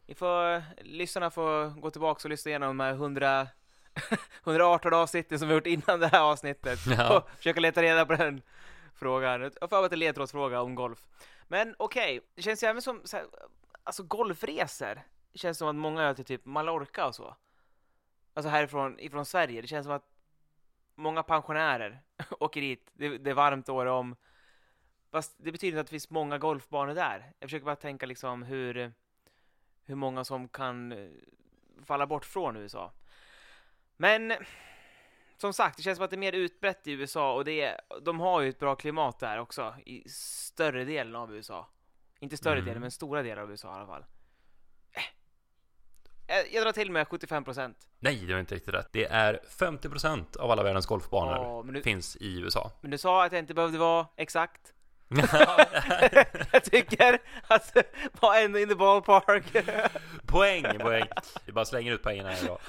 Ni 0.06 0.16
får, 0.16 0.64
lyssnarna 0.84 1.30
får 1.32 1.80
gå 1.82 1.90
tillbaka 1.90 2.22
och 2.24 2.30
lyssna 2.30 2.50
igenom 2.50 2.68
de 2.78 2.80
här 2.84 2.92
100, 2.94 3.48
118 4.44 4.94
avsnitten 5.04 5.40
som 5.40 5.48
vi 5.48 5.54
gjort 5.54 5.68
innan 5.68 6.00
det 6.00 6.08
här 6.08 6.22
avsnittet. 6.22 6.80
Ja. 6.88 7.18
Och 7.18 7.30
försöka 7.38 7.60
leta 7.60 7.82
reda 7.82 8.06
på 8.06 8.16
den 8.16 8.42
frågan. 8.96 9.42
Jag 9.42 9.42
mig 9.42 9.56
att 9.62 9.72
det 9.72 9.78
är 9.80 9.94
en 9.94 10.00
ledtrådsfråga 10.00 10.62
om 10.62 10.76
golf. 10.76 11.00
Men 11.48 11.76
okej, 11.80 12.20
det 12.36 12.42
känns 12.42 12.64
ju 12.64 12.68
även 12.68 12.82
som 12.82 13.02
så 13.06 13.18
här, 13.18 13.26
alltså 13.84 14.04
golfresor. 14.04 15.02
Det 15.34 15.40
känns 15.40 15.58
som 15.58 15.68
att 15.68 15.76
många 15.76 16.04
gör 16.04 16.14
till 16.14 16.26
typ 16.26 16.46
Mallorca 16.46 17.08
och 17.08 17.16
så. 17.16 17.36
Alltså 18.34 18.50
härifrån 18.50 19.00
ifrån 19.00 19.26
Sverige. 19.26 19.62
Det 19.62 19.68
känns 19.68 19.86
som 19.86 19.96
att 19.96 20.10
många 20.96 21.24
pensionärer 21.24 22.02
åker 22.40 22.62
dit. 22.62 22.92
Det, 22.94 23.18
det 23.18 23.30
är 23.30 23.34
varmt 23.34 23.70
år 23.70 23.86
om. 23.86 24.16
Fast 25.12 25.36
det 25.38 25.52
betyder 25.52 25.72
inte 25.72 25.82
att 25.82 25.88
det 25.88 25.92
finns 25.92 26.10
många 26.10 26.38
golfbanor 26.38 26.94
där. 26.94 27.34
Jag 27.40 27.50
försöker 27.50 27.66
bara 27.66 27.76
tänka 27.76 28.06
liksom 28.06 28.44
hur, 28.44 28.94
hur 29.86 29.96
många 29.96 30.24
som 30.24 30.48
kan 30.48 30.92
eh, 30.92 31.10
falla 31.86 32.08
bort 32.08 32.26
från 32.26 32.58
USA. 32.58 32.94
Men 33.98 34.34
som 35.38 35.54
sagt, 35.54 35.78
det 35.78 35.84
känns 35.84 35.98
som 35.98 36.04
att 36.06 36.10
det 36.10 36.16
är 36.16 36.18
mer 36.18 36.34
utbrett 36.34 36.88
i 36.88 36.92
USA 36.92 37.34
och 37.34 37.46
det 37.46 37.62
är, 37.62 37.82
de 38.02 38.20
har 38.20 38.42
ju 38.42 38.50
ett 38.50 38.60
bra 38.60 38.76
klimat 38.76 39.20
där 39.20 39.38
också 39.38 39.76
i 39.86 40.10
större 40.10 40.86
delen 40.86 41.16
av 41.16 41.36
USA. 41.36 41.70
Inte 42.20 42.38
större 42.38 42.54
Mm. 42.54 42.66
delen, 42.66 42.82
men 42.82 42.92
stora 42.92 43.24
delar 43.24 43.42
av 43.42 43.52
USA 43.52 43.72
i 43.72 43.76
alla 43.76 43.88
fall. 43.88 44.06
Eh, 46.34 46.54
Jag- 46.56 46.64
drar 46.66 46.72
till 46.72 46.92
med 46.92 47.08
75%. 47.08 47.76
Nej, 48.00 48.16
det 48.26 48.34
var 48.34 48.40
inte 48.40 48.56
riktigt 48.56 48.74
rätt. 48.74 48.90
Det 48.92 49.06
är 49.06 49.40
50% 49.50 50.36
av 50.38 50.52
alla 50.52 50.64
världens 50.64 50.86
golfbanor 50.86 51.64
men 51.64 51.74
du- 51.74 51.82
finns 51.84 52.16
i 52.16 52.40
USA. 52.40 52.72
Men 52.82 52.92
du 52.92 52.98
sa 52.98 53.26
att 53.26 53.32
jag 53.32 53.40
inte 53.40 53.54
behövde 53.54 53.78
vara 53.78 54.08
exakt. 54.18 54.74
jag 56.52 56.64
tycker 56.64 57.20
att 57.48 57.78
var 58.22 58.38
ändå 58.38 58.60
in 58.60 58.70
the 58.70 58.76
ballpark. 58.76 59.44
poäng, 60.26 60.80
poäng. 60.80 61.08
Vi 61.46 61.52
bara 61.52 61.66
slänger 61.66 61.92
ut 61.92 62.04
poängen 62.04 62.26
här 62.26 62.44
idag. 62.44 62.60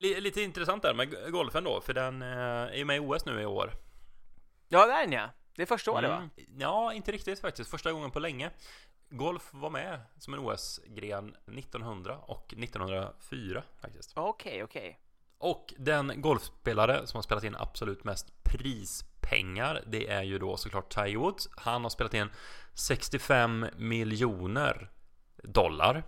Li- 0.00 0.20
Lite 0.20 0.42
intressant 0.42 0.82
där 0.82 0.94
med 0.94 1.32
golfen 1.32 1.64
då, 1.64 1.80
för 1.80 1.94
den 1.94 2.22
eh, 2.22 2.28
är 2.38 2.74
ju 2.76 2.84
med 2.84 2.96
i 2.96 3.00
OS 3.00 3.26
nu 3.26 3.40
i 3.42 3.46
år. 3.46 3.70
ja, 4.68 4.86
där 4.86 4.94
är 4.96 5.00
den 5.00 5.12
ja. 5.12 5.28
Det 5.56 5.62
är 5.62 5.66
första 5.66 5.90
året 5.90 6.10
va? 6.10 6.16
Mm. 6.16 6.30
Ja, 6.58 6.92
inte 6.92 7.12
riktigt 7.12 7.40
faktiskt. 7.40 7.70
Första 7.70 7.92
gången 7.92 8.10
på 8.10 8.18
länge. 8.18 8.50
Golf 9.08 9.48
var 9.52 9.70
med 9.70 10.00
som 10.18 10.34
en 10.34 10.40
OS-gren 10.40 11.36
1900 11.46 12.18
och 12.18 12.54
1904 12.58 13.62
faktiskt. 13.80 14.12
Okej, 14.14 14.64
okej. 14.64 15.00
Och 15.38 15.74
den 15.78 16.22
golfspelare 16.22 17.06
som 17.06 17.18
har 17.18 17.22
spelat 17.22 17.44
in 17.44 17.56
absolut 17.58 18.04
mest 18.04 18.42
prispengar, 18.42 19.82
det 19.86 20.08
är 20.08 20.22
ju 20.22 20.38
då 20.38 20.56
såklart 20.56 20.94
Tiger 20.94 21.16
Woods. 21.16 21.48
Han 21.56 21.82
har 21.82 21.90
spelat 21.90 22.14
in 22.14 22.30
65 22.74 23.66
miljoner 23.76 24.90
dollar 25.42 26.04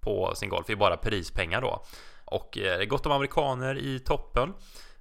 på 0.00 0.34
sin 0.34 0.48
golf 0.48 0.70
i 0.70 0.76
bara 0.76 0.96
prispengar 0.96 1.60
då. 1.60 1.84
Och 2.24 2.58
eh, 2.58 2.78
det 2.78 2.84
är 2.84 2.86
gott 2.86 3.06
om 3.06 3.12
amerikaner 3.12 3.78
i 3.78 4.00
toppen. 4.00 4.54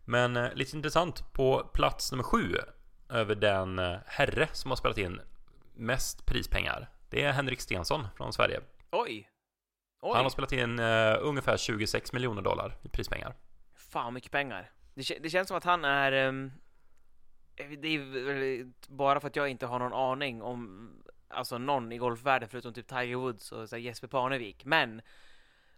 Men 0.05 0.37
eh, 0.37 0.53
lite 0.53 0.77
intressant, 0.77 1.33
på 1.33 1.69
plats 1.73 2.11
nummer 2.11 2.23
sju 2.23 2.55
över 3.09 3.35
den 3.35 3.79
eh, 3.79 3.97
herre 4.05 4.47
som 4.51 4.71
har 4.71 4.75
spelat 4.75 4.97
in 4.97 5.21
mest 5.73 6.25
prispengar. 6.25 6.89
Det 7.09 7.23
är 7.23 7.31
Henrik 7.31 7.61
Stensson 7.61 8.07
från 8.17 8.33
Sverige. 8.33 8.61
Oj. 8.91 9.29
Oj. 10.01 10.11
Han 10.15 10.25
har 10.25 10.29
spelat 10.29 10.51
in 10.51 10.79
eh, 10.79 11.15
ungefär 11.21 11.57
26 11.57 12.13
miljoner 12.13 12.41
dollar 12.41 12.75
i 12.83 12.89
prispengar. 12.89 13.33
Fan 13.75 14.13
mycket 14.13 14.31
pengar. 14.31 14.71
Det, 14.93 15.17
det 15.19 15.29
känns 15.29 15.47
som 15.47 15.57
att 15.57 15.63
han 15.63 15.85
är... 15.85 16.11
ehm, 16.11 16.51
det 17.77 17.87
är 17.87 18.71
bara 18.87 19.19
för 19.19 19.27
att 19.27 19.35
jag 19.35 19.49
inte 19.49 19.65
har 19.65 19.79
någon 19.79 19.93
aning 19.93 20.41
om 20.41 20.89
alltså 21.27 21.57
någon 21.57 21.91
i 21.91 21.97
golfvärlden 21.97 22.49
förutom 22.49 22.73
typ 22.73 22.87
Tiger 22.87 23.15
Woods 23.15 23.51
och 23.51 23.69
så 23.69 23.77
Jesper 23.77 24.07
Parnevik. 24.07 24.65
Men 24.65 25.01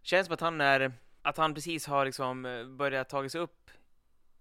känns 0.01 0.25
som 0.27 0.33
att 0.33 0.41
han 0.41 0.61
är 0.61 0.93
att 1.21 1.37
han 1.37 1.53
precis 1.53 1.87
har 1.87 2.05
liksom 2.05 2.45
eh, 2.45 2.65
börjat 2.65 3.09
tagit 3.09 3.31
sig 3.31 3.41
upp 3.41 3.71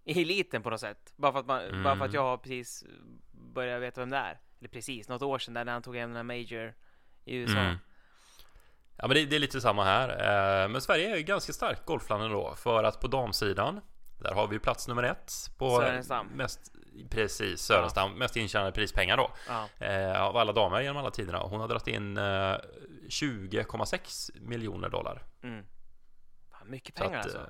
i 0.04 0.22
eliten 0.22 0.62
på 0.62 0.70
något 0.70 0.80
sätt. 0.80 1.12
Bara 1.16 1.32
för 1.32 1.38
att, 1.40 1.46
man, 1.46 1.60
Mm. 1.62 1.82
bara 1.82 1.96
för 1.96 2.04
att 2.04 2.12
jag 2.12 2.22
har 2.22 2.36
precis 2.36 2.84
börjat 3.32 3.82
veta 3.82 4.00
vem 4.00 4.10
det 4.10 4.16
är. 4.16 4.40
Eller 4.60 4.68
precis, 4.68 5.08
något 5.08 5.22
år 5.22 5.38
sedan 5.38 5.54
där 5.54 5.64
när 5.64 5.72
han 5.72 5.82
tog 5.82 5.96
hem 5.96 6.08
den 6.10 6.16
här 6.16 6.22
Major 6.22 6.74
i 7.24 7.36
USA. 7.36 7.58
Mm. 7.58 7.76
Ja 8.96 9.06
men 9.06 9.14
det, 9.14 9.24
det 9.26 9.36
är 9.36 9.40
lite 9.40 9.60
samma 9.60 9.84
här. 9.84 10.08
Eh, 10.62 10.68
Men 10.68 10.80
Sverige 10.80 11.12
är 11.12 11.16
ju 11.16 11.22
ganska 11.22 11.52
starkt 11.52 11.84
golfland 11.86 12.22
ändå. 12.24 12.54
För 12.54 12.84
att 12.84 13.00
på 13.00 13.06
damsidan, 13.08 13.80
där 14.18 14.34
har 14.34 14.46
vi 14.48 14.58
plats 14.58 14.88
nummer 14.88 15.02
ett 15.02 15.32
på 15.58 15.70
Sörenstam. 15.80 16.26
mest, 16.26 16.72
precis, 17.10 17.60
Sörenstam, 17.60 18.12
mest 18.12 18.36
intjänade 18.36 18.72
prispengar 18.72 19.16
då. 19.16 19.30
Ja. 19.48 19.86
Eh, 19.86 20.22
av 20.22 20.36
alla 20.36 20.52
damer 20.52 20.80
genom 20.80 20.96
alla 20.96 21.10
tiderna. 21.10 21.38
Hon 21.38 21.60
har 21.60 21.68
dragit 21.68 21.86
in 21.88 22.16
eh, 22.16 22.22
20,6 23.08 24.30
miljoner 24.40 24.88
dollar. 24.88 25.22
Mm. 25.42 25.64
Fan, 26.50 26.70
mycket 26.70 26.94
pengar 26.94 27.18
att, 27.18 27.24
alltså. 27.24 27.38
eh, 27.38 27.44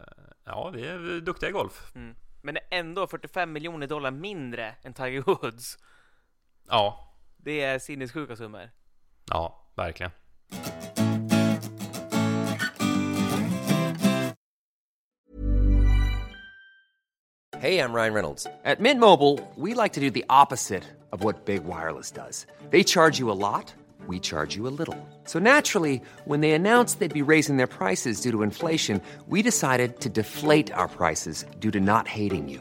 Ja, 0.45 0.71
vi 0.71 0.87
är 0.87 1.21
duktiga 1.21 1.49
i 1.49 1.53
golf. 1.53 1.93
Mm. 1.95 2.17
Men 2.43 2.59
ändå 2.71 3.07
45 3.07 3.53
miljoner 3.53 3.87
dollar 3.87 4.11
mindre 4.11 4.75
än 4.83 4.95
Tiger 4.95 5.21
Woods. 5.23 5.79
Ja, 6.69 7.13
Det 7.39 7.61
är 7.63 7.79
sinnessjuka 7.79 8.37
summor. 8.37 8.71
ja, 9.31 9.71
verkligen. 9.77 10.11
Hey, 17.59 17.79
I'm 17.79 17.93
Ryan 17.95 18.13
Reynolds. 18.13 18.47
At 18.65 18.81
Mint 18.81 19.01
Mobile, 19.01 19.41
we 19.57 19.73
like 19.73 19.95
to 19.95 20.01
do 20.01 20.11
the 20.11 20.25
opposite 20.29 20.85
of 21.13 21.25
what 21.25 21.47
Big 21.47 21.65
Wireless 21.65 22.11
does. 22.11 22.47
They 22.71 22.83
charge 22.85 23.19
you 23.19 23.31
a 23.31 23.39
lot, 23.49 23.73
we 24.07 24.19
charge 24.21 24.55
you 24.55 24.67
a 24.69 24.75
little. 24.79 24.97
So 25.25 25.39
naturally, 25.39 26.03
when 26.27 26.41
they 26.43 26.53
announced 26.53 26.99
they'd 26.99 27.13
be 27.25 27.31
raising 27.33 27.57
their 27.57 27.67
prices 27.67 28.21
due 28.21 28.31
to 28.33 28.43
inflation, 28.43 29.01
we 29.27 29.41
decided 29.43 30.01
to 30.01 30.09
deflate 30.11 30.71
our 30.73 30.87
prices 30.89 31.47
due 31.59 31.71
to 31.71 31.81
not 31.81 32.07
hating 32.07 32.49
you. 32.49 32.61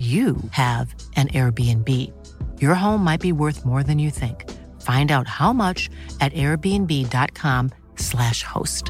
you 0.00 0.36
have 0.52 0.94
an 1.16 1.28
Airbnb. 1.28 1.88
Your 2.62 2.74
home 2.74 3.04
might 3.04 3.20
be 3.20 3.32
worth 3.32 3.66
more 3.66 3.82
than 3.82 3.98
you 3.98 4.10
think. 4.10 4.48
Find 4.80 5.10
out 5.10 5.26
how 5.26 5.52
much 5.52 5.90
at 6.20 6.32
airbnb.com/slash 6.32 8.42
host. 8.42 8.84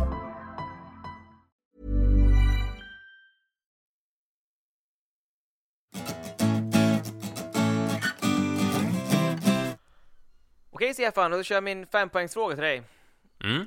Okej 10.71 10.95
Stefan, 10.95 11.31
då 11.31 11.43
kör 11.43 11.55
jag 11.55 11.65
min 11.65 11.87
fempoängsfråga 11.87 12.55
till 12.55 12.65
dig. 12.65 12.83
Mm. 13.45 13.67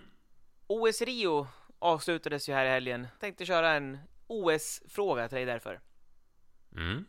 OS 0.68 1.02
Rio 1.02 1.48
avslutades 1.80 2.50
ju 2.50 2.54
här 2.54 2.66
i 2.66 2.70
helgen. 2.70 3.08
Tänkte 3.20 3.46
köra 3.46 3.72
en 3.72 3.98
OS-fråga 4.28 5.28
till 5.28 5.36
dig 5.36 5.46
därför. 5.46 5.80
Mm. 6.76 7.06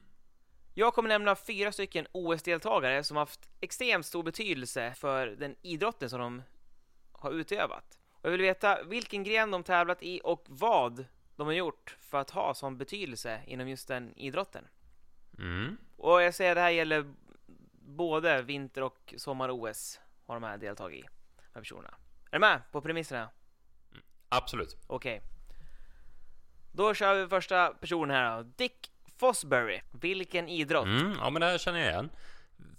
Jag 0.76 0.94
kommer 0.94 1.08
nämna 1.08 1.36
fyra 1.36 1.72
stycken 1.72 2.06
OS-deltagare 2.12 3.04
som 3.04 3.16
haft 3.16 3.48
extremt 3.60 4.06
stor 4.06 4.22
betydelse 4.22 4.94
för 4.96 5.26
den 5.26 5.56
idrotten 5.62 6.10
som 6.10 6.20
de 6.20 6.42
har 7.12 7.30
utövat. 7.30 7.98
Och 8.12 8.24
jag 8.24 8.30
vill 8.30 8.40
veta 8.40 8.82
vilken 8.82 9.24
gren 9.24 9.50
de 9.50 9.62
tävlat 9.62 10.02
i 10.02 10.20
och 10.24 10.44
vad 10.48 11.04
de 11.36 11.46
har 11.46 11.54
gjort 11.54 11.96
för 12.00 12.18
att 12.18 12.30
ha 12.30 12.54
sån 12.54 12.78
betydelse 12.78 13.40
inom 13.46 13.68
just 13.68 13.88
den 13.88 14.12
idrotten. 14.16 14.68
Mm. 15.38 15.76
Och 15.96 16.22
jag 16.22 16.34
säger 16.34 16.50
att 16.50 16.56
det 16.56 16.60
här 16.60 16.70
gäller 16.70 17.14
både 17.78 18.42
vinter 18.42 18.82
och 18.82 19.14
sommar-OS 19.16 20.00
har 20.26 20.34
de 20.34 20.42
här 20.42 20.58
deltagit 20.58 21.04
i, 21.04 21.08
de 21.36 21.42
här 21.54 21.60
personerna. 21.60 21.94
Är 22.30 22.32
du 22.32 22.38
med 22.38 22.62
på 22.72 22.80
premisserna? 22.80 23.30
Absolut. 24.28 24.76
Okej. 24.86 25.22
Då 26.72 26.94
kör 26.94 27.14
vi 27.14 27.28
första 27.28 27.68
personen 27.68 28.16
här 28.16 28.36
då. 28.36 28.42
Dick 28.56 28.90
Fosbury. 29.16 29.80
Vilken 29.90 30.49
idrott? 30.49 30.87
Mm, 30.87 31.16
ja 31.21 31.30
men 31.30 31.40
det 31.40 31.47
här 31.47 31.59
känner 31.59 31.78
jag 31.80 31.90
igen. 31.90 32.11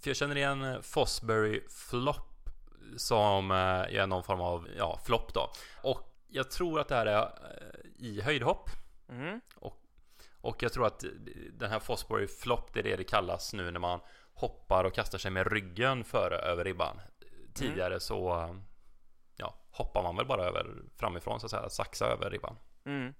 För 0.00 0.10
jag 0.10 0.16
känner 0.16 0.36
igen 0.36 0.64
eh, 0.64 0.80
Fosbury 0.80 1.62
Flop 1.68 2.50
som 2.96 3.50
eh, 3.50 3.56
är 3.56 4.06
någon 4.06 4.24
form 4.24 4.40
av 4.40 4.68
ja, 4.76 5.00
flopp 5.04 5.34
då. 5.34 5.52
Och 5.82 6.12
jag 6.28 6.50
tror 6.50 6.80
att 6.80 6.88
det 6.88 6.94
här 6.94 7.06
är 7.06 7.22
eh, 7.22 8.06
i 8.06 8.20
höjdhopp. 8.20 8.70
Mhm. 9.08 9.40
Och, 9.56 9.82
Och 10.40 10.62
jag 10.62 10.72
tror 10.72 10.86
att 10.86 11.04
den 11.52 11.70
här 11.70 11.78
Fosbury 11.78 12.26
Flop, 12.26 12.72
det 12.72 12.80
är 12.80 12.84
det 12.84 12.96
det 12.96 13.04
kallas 13.04 13.52
nu 13.52 13.70
när 13.70 13.80
man 13.80 14.00
hoppar 14.34 14.84
och 14.84 14.94
kastar 14.94 15.18
sig 15.18 15.30
med 15.30 15.52
ryggen 15.52 16.04
före 16.04 16.36
över 16.36 16.64
ribban. 16.64 17.00
Tidigare 17.54 18.00
så 18.00 18.54
ja, 19.36 19.54
hoppar 19.70 20.02
man 20.02 20.16
väl 20.16 20.26
bara 20.26 20.44
över 20.44 20.66
framifrån 20.96 21.40
så 21.40 21.46
att 21.46 21.50
säga, 21.50 21.68
saxa 21.68 22.06
över 22.06 22.30
ribban. 22.30 22.56
Mm. 22.84 23.14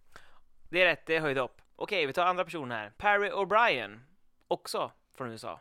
Det 0.69 0.83
är 0.83 0.87
rätt, 0.87 1.07
det 1.07 1.17
är 1.17 1.21
höjdhopp. 1.21 1.61
Okej, 1.77 2.07
vi 2.07 2.13
tar 2.13 2.27
andra 2.27 2.45
personen 2.45 2.71
här. 2.79 2.91
Perry 2.97 3.31
O'Brien, 3.31 4.01
också 4.49 4.91
från 5.15 5.31
USA. 5.31 5.61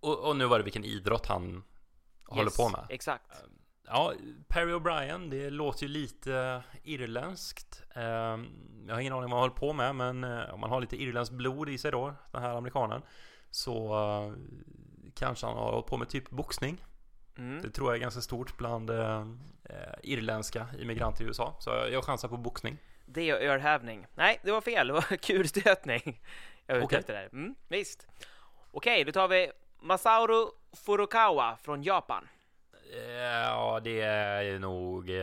Och, 0.00 0.18
och 0.28 0.36
nu 0.36 0.46
var 0.46 0.58
det 0.58 0.64
vilken 0.64 0.84
idrott 0.84 1.26
han 1.26 1.64
håller 2.24 2.42
Yes, 2.44 2.56
på 2.56 2.68
med. 2.68 2.86
Exakt. 2.88 3.24
Ja, 3.86 4.12
Perry 4.48 4.72
O'Brien, 4.72 5.30
det 5.30 5.50
låter 5.50 5.82
ju 5.82 5.88
lite 5.88 6.62
irländskt. 6.82 7.82
Eh, 7.96 8.02
Jag 8.86 8.94
har 8.94 9.00
ingen 9.00 9.12
aning 9.12 9.30
vad 9.30 9.30
han 9.30 9.40
håller 9.40 9.54
på 9.54 9.72
med, 9.72 9.94
men 9.94 10.24
eh, 10.24 10.54
om 10.54 10.60
man 10.60 10.70
har 10.70 10.80
lite 10.80 11.02
irländskt 11.02 11.34
blod 11.34 11.68
i 11.68 11.78
sig 11.78 11.90
då, 11.90 12.14
den 12.32 12.42
här 12.42 12.54
amerikanen, 12.54 13.02
så 13.50 13.94
eh, 13.94 14.32
kanske 15.14 15.46
han 15.46 15.56
har 15.56 15.72
hållit 15.72 15.86
på 15.86 15.96
med 15.96 16.08
typ 16.08 16.30
boxning. 16.30 16.84
Mm. 17.38 17.62
Det 17.62 17.70
tror 17.70 17.88
jag 17.88 17.96
är 17.96 18.00
ganska 18.00 18.20
stort 18.20 18.56
bland 18.56 18.90
eh, 18.90 19.26
irländska 20.02 20.66
immigranter 20.78 21.24
i 21.24 21.26
USA. 21.26 21.56
Så 21.58 21.70
jag 21.70 22.04
chansar 22.04 22.28
på 22.28 22.36
boxning. 22.36 22.78
Det 23.12 23.34
och 23.34 23.40
ölhävning. 23.40 24.06
Nej, 24.14 24.40
det 24.42 24.52
var 24.52 24.60
fel. 24.60 24.86
Det 24.86 24.92
var 24.92 25.16
kulstötning. 25.16 26.20
Jag 26.66 26.74
var 26.76 26.84
ute 26.84 26.98
efter 26.98 27.14
där. 27.14 27.28
Mm, 27.32 27.54
visst. 27.68 28.08
Okej, 28.70 29.04
då 29.04 29.12
tar 29.12 29.28
vi 29.28 29.52
Masaru 29.80 30.46
Furukawa 30.72 31.56
från 31.56 31.82
Japan. 31.82 32.28
Ja, 33.18 33.80
det 33.84 34.00
är 34.00 34.58
nog, 34.58 35.10
eh, 35.10 35.16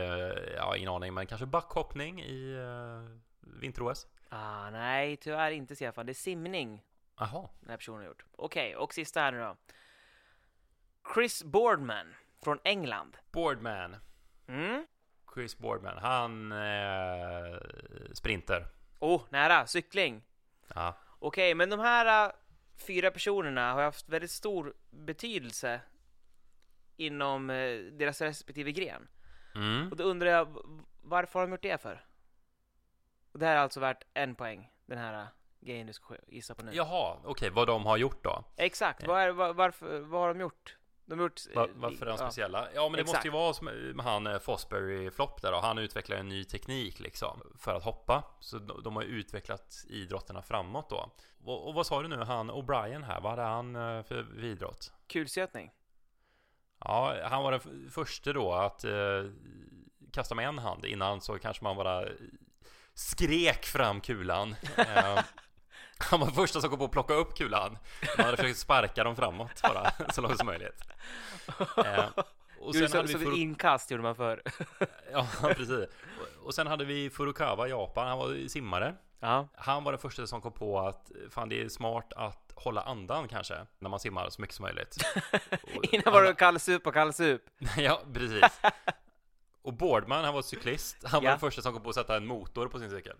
ja, 0.56 0.76
ingen 0.76 0.88
aning, 0.88 1.14
men 1.14 1.26
kanske 1.26 1.46
backhoppning 1.46 2.22
i 2.22 2.54
eh, 2.54 3.16
vinter-OS. 3.60 4.06
Ah, 4.28 4.70
nej, 4.70 5.16
tyvärr 5.16 5.50
inte 5.50 5.76
Stefan. 5.76 6.06
Det 6.06 6.12
är 6.12 6.14
simning 6.14 6.82
Jaha. 7.18 7.48
den 7.60 7.70
här 7.70 7.76
personen 7.76 7.98
har 7.98 8.06
gjort. 8.06 8.24
Okej, 8.36 8.76
och 8.76 8.94
sista 8.94 9.20
här 9.20 9.32
nu 9.32 9.38
då. 9.38 9.56
Chris 11.14 11.44
Boardman 11.44 12.14
från 12.44 12.58
England. 12.64 13.16
Boardman. 13.32 13.96
Mm. 14.48 14.86
Chris 15.34 15.58
Boardman. 15.58 15.98
Han 15.98 16.52
eh, 16.52 17.58
sprinter. 18.12 18.66
Oh, 18.98 19.22
nära. 19.28 19.66
Cykling. 19.66 20.22
Ja. 20.74 20.96
Okej, 21.18 21.54
men 21.54 21.70
de 21.70 21.80
här 21.80 22.26
äh, 22.26 22.32
fyra 22.86 23.10
personerna 23.10 23.72
har 23.72 23.82
haft 23.82 24.08
väldigt 24.08 24.30
stor 24.30 24.74
betydelse 24.90 25.80
inom 26.96 27.50
eh, 27.50 27.78
deras 27.92 28.20
respektive 28.20 28.72
gren. 28.72 29.08
Mm. 29.54 29.88
Och 29.90 29.96
då 29.96 30.04
undrar 30.04 30.30
jag, 30.30 30.56
varför 31.02 31.38
har 31.38 31.46
de 31.46 31.52
gjort 31.52 31.62
det 31.62 31.82
för? 31.82 32.04
Och 33.32 33.38
det 33.38 33.46
här 33.46 33.56
är 33.56 33.58
alltså 33.58 33.80
värt 33.80 34.04
en 34.14 34.34
poäng, 34.34 34.70
den 34.86 34.98
här 34.98 35.22
äh, 35.22 35.26
grejen 35.60 35.86
du 35.86 35.92
ska 35.92 36.16
gissa 36.26 36.54
på 36.54 36.62
nu. 36.62 36.70
Jaha, 36.74 37.20
okej, 37.24 37.50
vad 37.50 37.66
de 37.66 37.86
har 37.86 37.96
gjort 37.96 38.24
då? 38.24 38.44
Exakt, 38.56 39.06
vad, 39.06 39.20
är, 39.20 39.30
var, 39.30 39.52
varför, 39.52 40.00
vad 40.00 40.20
har 40.20 40.28
de 40.28 40.40
gjort? 40.40 40.76
De 41.10 41.18
har 41.18 41.26
gjort... 41.26 41.40
Va, 41.54 41.68
varför 41.74 42.06
är 42.06 42.10
de 42.10 42.10
ja. 42.10 42.16
speciella? 42.16 42.68
Ja, 42.74 42.82
men 42.82 42.92
det 42.92 43.00
Exakt. 43.00 43.16
måste 43.16 43.28
ju 43.28 43.32
vara 43.32 43.54
som 43.54 44.00
han 44.04 44.26
eh, 44.26 44.38
Fosbury 44.38 45.10
Flop 45.10 45.42
där 45.42 45.52
då. 45.52 45.60
Han 45.60 45.78
utvecklar 45.78 46.16
en 46.16 46.28
ny 46.28 46.44
teknik 46.44 47.00
liksom 47.00 47.42
för 47.58 47.74
att 47.74 47.82
hoppa. 47.82 48.24
Så 48.40 48.58
de, 48.58 48.82
de 48.82 48.96
har 48.96 49.02
ju 49.02 49.08
utvecklat 49.08 49.84
idrotterna 49.88 50.42
framåt 50.42 50.90
då. 50.90 51.10
Och, 51.44 51.68
och 51.68 51.74
vad 51.74 51.86
sa 51.86 52.02
du 52.02 52.08
nu, 52.08 52.16
han 52.16 52.50
O'Brien 52.50 53.04
här, 53.04 53.20
vad 53.20 53.30
hade 53.30 53.42
han 53.42 53.76
eh, 53.76 54.02
för 54.02 54.44
idrott? 54.44 54.92
Kulstötning. 55.06 55.70
Ja, 56.78 57.16
han 57.24 57.42
var 57.42 57.52
den 57.52 57.90
första 57.90 58.32
då 58.32 58.52
att 58.52 58.84
eh, 58.84 59.24
kasta 60.12 60.34
med 60.34 60.48
en 60.48 60.58
hand. 60.58 60.84
Innan 60.84 61.20
så 61.20 61.38
kanske 61.38 61.64
man 61.64 61.76
bara 61.76 62.08
skrek 62.94 63.64
fram 63.64 64.00
kulan. 64.00 64.56
Han 66.00 66.20
var 66.20 66.26
första 66.30 66.60
som 66.60 66.70
kom 66.70 66.78
på 66.78 66.84
att 66.84 66.90
plocka 66.90 67.14
upp 67.14 67.36
kulan. 67.36 67.78
Man 68.16 68.24
hade 68.26 68.36
försökt 68.36 68.58
sparka 68.58 69.04
dem 69.04 69.16
framåt 69.16 69.62
bara, 69.62 69.92
så 70.12 70.20
långt 70.20 70.36
som 70.38 70.46
möjligt. 70.46 70.84
Eh, 71.76 72.04
och 72.60 72.74
sen 72.74 72.88
så, 72.88 72.96
hade 72.96 73.08
vi 73.08 73.14
Furu- 73.26 73.36
inkast 73.36 73.90
gjorde 73.90 74.02
man 74.02 74.14
för. 74.16 74.42
Ja, 75.12 75.26
precis. 75.42 75.70
Och- 75.70 76.46
Och 76.46 76.54
sen 76.54 76.66
hade 76.66 76.84
vi 76.84 77.10
Furukawa, 77.10 77.68
Japan. 77.68 78.08
Han 78.08 78.18
var 78.18 78.48
simmare. 78.48 78.94
ja. 79.20 79.48
Han 79.54 79.84
var 79.84 79.92
den 79.92 79.98
första 80.00 80.26
som 80.26 80.40
kom 80.40 80.52
på 80.52 80.80
att 80.80 81.10
fan, 81.30 81.48
det 81.48 81.62
är 81.62 81.68
smart 81.68 82.12
att 82.16 82.52
hålla 82.54 82.82
andan 82.82 83.28
kanske 83.28 83.66
när 83.78 83.90
man 83.90 84.00
simmar 84.00 84.30
så 84.30 84.40
mycket 84.40 84.56
som 84.56 84.62
möjligt. 84.62 84.96
Innan 85.82 86.12
var 86.14 86.22
det 86.22 86.34
kallsup 86.34 86.86
och 86.86 86.94
kallsup. 86.94 87.42
Ja, 87.78 88.00
precis. 88.14 88.60
Och 89.62 89.72
Boardman, 89.74 90.24
han 90.24 90.34
var 90.34 90.42
cyklist. 90.42 90.96
Han 91.04 91.20
var 91.20 91.24
Ja. 91.24 91.30
den 91.30 91.40
första 91.40 91.62
som 91.62 91.72
kom 91.72 91.82
på 91.82 91.88
att 91.88 91.94
sätta 91.94 92.16
en 92.16 92.26
motor 92.26 92.68
på 92.68 92.78
sin 92.78 92.90
cykel. 92.90 93.16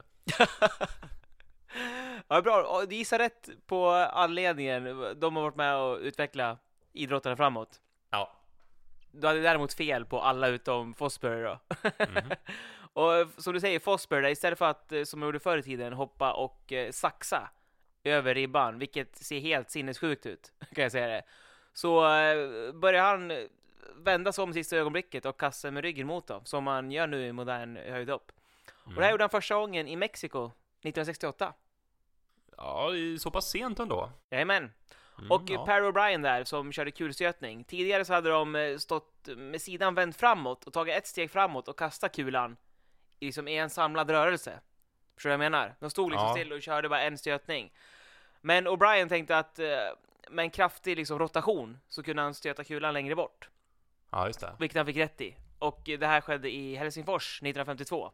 Ja, 2.29 2.43
bra. 2.43 2.85
Du 2.89 2.95
gissar 2.95 3.19
rätt 3.19 3.49
på 3.67 3.89
anledningen. 4.13 4.85
De 5.21 5.37
har 5.37 5.43
varit 5.43 5.57
med 5.57 5.77
och 5.77 5.99
utveckla 5.99 6.59
idrottarna 6.93 7.37
framåt. 7.37 7.81
Ja. 8.11 8.33
Du 9.13 9.27
hade 9.27 9.41
däremot 9.41 9.73
fel 9.73 10.05
på 10.05 10.21
alla 10.21 10.49
utom 10.49 10.95
Fosbury 10.95 11.43
då. 11.43 11.59
och 13.01 13.43
som 13.43 13.53
du 13.53 13.61
säger, 13.61 13.81
Fosbury, 13.81 14.31
istället 14.31 14.59
för 14.59 14.67
att, 14.67 14.93
eh, 14.93 15.05
som 15.05 15.21
man 15.21 15.27
gjorde 15.27 15.41
förr 15.41 15.59
i 15.59 15.63
tiden, 15.63 15.93
hoppa 15.93 16.33
och 16.33 16.73
eh, 16.73 16.91
saxa 16.91 17.51
över 18.05 18.35
ribban, 18.35 18.79
vilket 18.79 19.17
ser 19.17 19.41
helt 19.41 19.71
sinnessjukt 19.71 20.27
ut, 20.27 20.53
kan 20.75 20.83
jag 20.83 20.93
säga 20.93 21.07
det. 21.07 21.23
Så 21.73 22.05
eh, 22.05 22.73
börjar 22.73 23.05
han 23.05 23.33
vända 23.97 24.33
sig 24.33 24.45
om 24.45 24.53
sista 24.53 24.77
ögonblicket 24.77 25.27
och 25.27 25.41
kasta 25.41 25.71
med 25.71 25.83
ryggen 25.83 26.07
mot 26.07 26.27
dem, 26.27 26.45
som 26.45 26.65
man 26.65 26.91
gör 26.91 27.07
nu 27.07 27.27
i 27.27 27.33
modern 27.33 27.77
höjdhopp. 27.77 28.33
Och 28.73 28.95
det 28.95 29.03
här 29.03 29.11
gjorde 29.11 29.25
han 29.25 29.31
första 29.31 29.55
gången 29.55 29.89
i 29.89 29.97
Mexiko 29.97 30.45
1968. 30.45 31.55
Ja, 32.61 32.91
så 33.21 33.31
pass 33.31 33.51
sent 33.51 33.81
ändå. 33.81 34.11
Jajamän. 34.31 34.73
Mm, 35.19 35.31
Och 35.31 35.43
ja. 35.47 35.67
Perry 35.67 35.87
O'Brien 35.91 36.23
där 36.23 36.45
som 36.45 36.73
körde 36.73 36.91
kulstötning. 36.91 37.65
Tidigare 37.65 38.05
så 38.05 38.13
hade 38.15 38.31
de 38.31 38.57
eh, 38.57 38.77
stått 38.79 39.29
med 39.37 39.63
sidan 39.63 39.95
vänd 39.95 40.17
framåt 40.17 40.65
och 40.65 40.73
tagit 40.73 40.97
ett 40.97 41.07
steg 41.07 41.31
framåt 41.31 41.69
och 41.69 41.79
kastat 41.79 42.15
kulan 42.17 42.57
i, 43.21 43.27
liksom, 43.27 43.49
en 43.49 43.71
samlad 43.71 44.11
rörelse. 44.11 44.61
Förstår 45.15 45.31
du 45.31 45.37
vad 45.37 45.45
jag 45.45 45.51
menar? 45.53 45.75
De 45.81 45.91
stod 45.91 46.11
liksom 46.11 46.27
Ja. 46.27 46.35
still 46.35 46.53
och 46.53 46.63
körde 46.63 46.89
bara 46.89 47.03
en 47.03 47.19
stötning. 47.19 47.73
Men 48.41 48.69
O'Brien 48.69 49.09
tänkte 49.09 49.39
att 49.39 49.59
eh, 49.59 49.67
med 50.31 50.43
en 50.43 50.51
kraftig 50.51 50.97
liksom, 50.97 51.19
rotation 51.19 51.79
så 51.89 52.03
kunde 52.03 52.23
han 52.23 52.35
stöta 52.35 52.65
kulan 52.65 52.95
längre 52.95 53.17
bort. 53.17 53.49
Ja, 54.11 54.27
just 54.27 54.41
det. 54.41 54.53
Vilket 54.59 54.77
han 54.77 54.87
fick 54.87 54.97
rätt 54.97 55.21
i. 55.21 55.37
Och 55.59 55.81
det 55.85 56.07
här 56.07 56.21
skedde 56.21 56.51
i 56.51 56.77
Helsingfors 56.77 57.43
1952. 57.43 58.11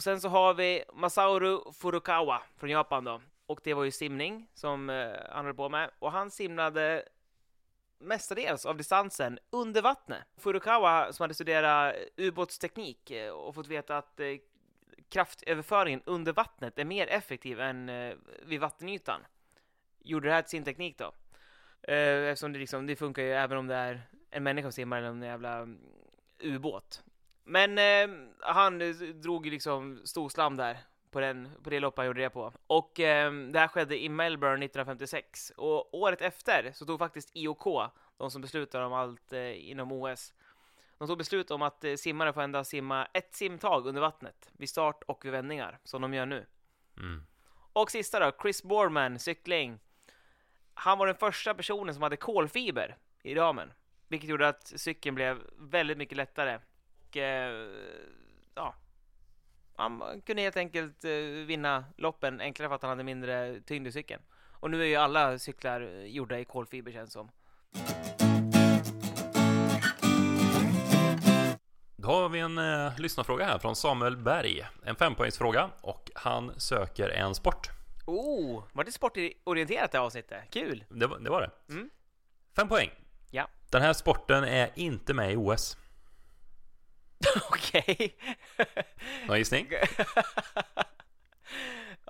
Och 0.00 0.04
sen 0.04 0.20
så 0.20 0.28
har 0.28 0.54
vi 0.54 0.84
Masauru 0.92 1.72
Furukawa 1.72 2.42
från 2.56 2.70
Japan 2.70 3.04
då. 3.04 3.20
Och 3.46 3.60
det 3.64 3.74
var 3.74 3.84
ju 3.84 3.90
simning 3.90 4.46
som 4.54 4.90
eh, 4.90 5.12
han 5.30 5.44
höll 5.44 5.54
på 5.54 5.68
med. 5.68 5.90
Och 5.98 6.12
han 6.12 6.30
simnade 6.30 7.08
mestadels 7.98 8.66
av 8.66 8.76
distansen 8.76 9.38
under 9.50 9.82
vattnet. 9.82 10.22
Furukawa 10.36 11.12
som 11.12 11.24
hade 11.24 11.34
studerat 11.34 11.94
eh, 11.94 12.26
ubåtsteknik 12.26 13.10
eh, 13.10 13.32
och 13.32 13.54
fått 13.54 13.66
veta 13.66 13.98
att 13.98 14.20
eh, 14.20 14.26
kraftöverföringen 15.08 16.02
under 16.06 16.32
vattnet 16.32 16.78
är 16.78 16.84
mer 16.84 17.06
effektiv 17.06 17.60
än 17.60 17.88
eh, 17.88 18.14
vid 18.42 18.60
vattenytan. 18.60 19.20
Gjorde 19.98 20.28
det 20.28 20.34
här 20.34 20.42
till 20.42 20.50
sin 20.50 20.64
teknik 20.64 20.98
då. 20.98 21.12
Eh, 21.82 22.28
eftersom 22.28 22.52
det 22.52 22.58
liksom, 22.58 22.86
det 22.86 22.96
funkar 22.96 23.22
ju 23.22 23.32
även 23.32 23.58
om 23.58 23.66
det 23.66 23.74
är 23.74 24.02
en 24.30 24.42
människa 24.42 24.66
som 24.66 24.72
simmar 24.72 24.98
eller 24.98 25.08
en 25.08 25.22
jävla 25.22 25.56
mm, 25.56 25.78
ubåt. 26.38 27.02
Men 27.44 27.78
eh, 27.78 28.16
han 28.40 28.78
drog 29.20 29.46
ju 29.46 29.50
liksom 29.52 30.00
storslam 30.04 30.56
där 30.56 30.78
på, 31.10 31.20
den, 31.20 31.48
på 31.62 31.70
det 31.70 31.80
lopp 31.80 31.96
han 31.96 32.06
gjorde 32.06 32.20
det 32.20 32.30
på. 32.30 32.52
Och 32.66 33.00
eh, 33.00 33.32
det 33.32 33.58
här 33.58 33.68
skedde 33.68 34.02
i 34.02 34.08
Melbourne 34.08 34.64
1956. 34.64 35.52
Och 35.56 35.94
året 35.94 36.22
efter 36.22 36.72
så 36.74 36.86
tog 36.86 36.98
faktiskt 36.98 37.30
IOK, 37.34 37.92
de 38.16 38.30
som 38.30 38.42
beslutar 38.42 38.80
om 38.80 38.92
allt 38.92 39.32
eh, 39.32 39.70
inom 39.70 39.92
OS, 39.92 40.32
de 41.00 41.08
tog 41.08 41.18
beslut 41.18 41.50
om 41.50 41.62
att 41.62 41.84
eh, 41.84 41.94
simmare 41.94 42.32
får 42.32 42.42
endast 42.42 42.70
simma 42.70 43.06
ett 43.12 43.34
simtag 43.34 43.86
under 43.86 44.00
vattnet 44.00 44.50
vid 44.52 44.68
start 44.68 45.02
och 45.06 45.24
vid 45.24 45.32
vändningar, 45.32 45.78
som 45.84 46.02
de 46.02 46.14
gör 46.14 46.26
nu. 46.26 46.46
Mm. 46.96 47.26
Och 47.72 47.90
sista 47.90 48.20
då, 48.20 48.32
Chris 48.42 48.62
Boardman, 48.62 49.18
cykling. 49.18 49.78
Han 50.74 50.98
var 50.98 51.06
den 51.06 51.16
första 51.16 51.54
personen 51.54 51.94
som 51.94 52.02
hade 52.02 52.16
kolfiber 52.16 52.96
i 53.22 53.34
ramen, 53.34 53.72
vilket 54.08 54.30
gjorde 54.30 54.48
att 54.48 54.66
cykeln 54.66 55.14
blev 55.14 55.42
väldigt 55.58 55.98
mycket 55.98 56.16
lättare. 56.16 56.58
Och, 57.10 57.16
eh, 57.16 57.68
ja, 58.54 58.74
han 59.76 60.20
kunde 60.26 60.42
helt 60.42 60.56
enkelt 60.56 61.04
eh, 61.04 61.10
vinna 61.46 61.84
loppen 61.96 62.40
enklare 62.40 62.68
för 62.68 62.74
att 62.76 62.82
han 62.82 62.88
hade 62.88 63.04
mindre 63.04 63.60
tyngd 63.60 63.86
i 63.86 63.92
cykeln. 63.92 64.22
Och 64.60 64.70
nu 64.70 64.82
är 64.82 64.86
ju 64.86 64.96
alla 64.96 65.38
cyklar 65.38 65.80
eh, 65.80 66.04
gjorda 66.04 66.38
i 66.38 66.44
kolfiber 66.44 66.92
känns 66.92 67.12
som. 67.12 67.30
Då 71.96 72.08
har 72.08 72.28
vi 72.28 72.40
en 72.40 72.58
eh, 72.58 72.98
lyssnarfråga 72.98 73.44
här 73.44 73.58
från 73.58 73.76
Samuel 73.76 74.16
Berg. 74.16 74.66
En 74.84 74.96
fempoängsfråga 74.96 75.70
och 75.80 76.10
han 76.14 76.60
söker 76.60 77.08
en 77.08 77.34
sport. 77.34 77.68
Oh, 78.06 78.62
var 78.72 78.84
det 78.84 78.92
sportorienterat 78.92 79.92
det 79.92 79.98
här 79.98 80.04
avsnittet? 80.04 80.44
Kul! 80.50 80.84
Det, 80.88 81.06
var- 81.06 81.18
det 81.18 81.30
var 81.30 81.40
det. 81.40 81.72
Mm. 81.74 81.90
Fem 82.56 82.68
poäng. 82.68 82.90
Ja, 83.30 83.48
Den 83.70 83.82
här 83.82 83.92
sporten 83.92 84.44
är 84.44 84.70
inte 84.74 85.14
med 85.14 85.32
i 85.32 85.36
OS. 85.36 85.76
okej. 87.50 88.16
Någon 89.26 89.38
gissning? 89.38 89.68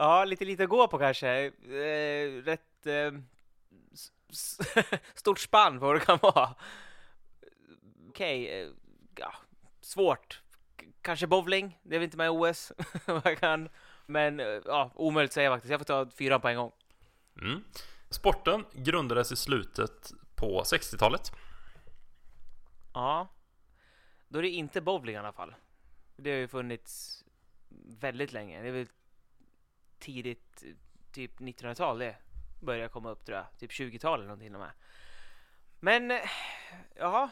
Ja, 0.01 0.25
lite 0.25 0.44
lite 0.44 0.64
att 0.64 0.68
gå 0.68 0.88
på 0.88 0.99
kanske. 0.99 1.29
Eh, 1.46 2.42
rätt 2.44 2.87
eh, 2.87 3.12
stort 5.14 5.38
spann 5.38 5.79
på 5.79 5.87
vad 5.87 5.96
det 5.96 6.01
kan 6.01 6.18
vara. 6.23 6.55
Okej, 8.09 8.62
eh, 8.62 8.68
ja, 9.16 9.33
svårt. 9.81 10.42
Kanske 11.03 11.27
bowling, 11.27 11.79
det 11.83 11.94
är 11.94 11.99
väl 11.99 12.05
inte 12.05 12.16
med 12.16 12.27
i 12.27 12.29
OS. 12.29 12.73
jag 13.07 13.38
kan. 13.38 13.68
Men 14.07 14.38
ja, 14.64 14.90
omöjligt 14.94 15.31
att 15.31 15.35
säga 15.35 15.51
faktiskt. 15.51 15.70
Jag 15.70 15.81
får 15.81 15.85
ta 15.85 16.11
fyra 16.18 16.38
på 16.38 16.49
en 16.49 16.57
gång. 16.57 16.73
Mm. 17.42 17.64
Sporten 18.11 18.64
grundades 18.73 19.33
i 19.33 19.37
slutet 19.37 20.12
på 20.35 20.62
60-talet. 20.62 21.33
Ja, 22.94 23.29
då 24.30 24.38
är 24.38 24.42
det 24.42 24.48
inte 24.48 24.80
bowling 24.80 25.14
i 25.14 25.18
alla 25.18 25.32
fall. 25.32 25.54
Det 26.16 26.30
har 26.30 26.38
ju 26.38 26.48
funnits 26.48 27.24
väldigt 28.00 28.32
länge. 28.32 28.62
Det 28.62 28.68
är 28.68 28.72
väl 28.72 28.88
tidigt, 29.98 30.64
typ 31.12 31.40
1900-tal 31.40 31.98
det 31.98 32.16
börjar 32.60 32.88
komma 32.88 33.10
upp 33.10 33.26
tror 33.26 33.38
jag. 33.38 33.46
Typ 33.58 33.70
20-tal 33.70 34.18
eller 34.18 34.28
någonting 34.28 34.52
med. 34.52 34.70
Men, 35.80 36.20
jaha, 36.94 37.30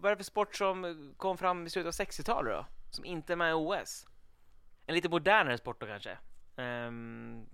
vad 0.00 0.04
är 0.04 0.10
det 0.10 0.16
för 0.16 0.24
sport 0.24 0.56
som 0.56 1.14
kom 1.16 1.38
fram 1.38 1.66
i 1.66 1.70
slutet 1.70 2.00
av 2.00 2.06
60-talet 2.06 2.52
då? 2.52 2.66
Som 2.90 3.04
inte 3.04 3.32
är 3.32 3.36
med 3.36 3.50
i 3.50 3.54
OS? 3.54 4.06
En 4.86 4.94
lite 4.94 5.08
modernare 5.08 5.58
sport 5.58 5.80
då 5.80 5.86
kanske? 5.86 6.18
Um, 6.56 7.46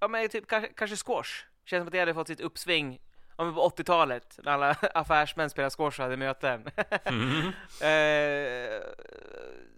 ja 0.00 0.08
men 0.08 0.28
typ 0.28 0.46
kanske, 0.46 0.72
kanske 0.72 0.96
squash. 0.96 1.44
Känns 1.64 1.80
som 1.80 1.88
att 1.88 1.92
det 1.92 1.98
hade 1.98 2.14
fått 2.14 2.26
sitt 2.26 2.40
uppsving 2.40 3.00
ja, 3.36 3.44
men 3.44 3.54
på 3.54 3.68
80-talet 3.68 4.38
när 4.42 4.52
alla 4.52 4.70
affärsmän 4.94 5.50
spelade 5.50 5.70
squash 5.70 6.00
och 6.00 6.04
hade 6.04 6.16
möten. 6.16 6.64
Mm. 7.04 7.52
Eh, 7.82 8.82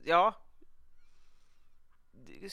ja. 0.05 0.35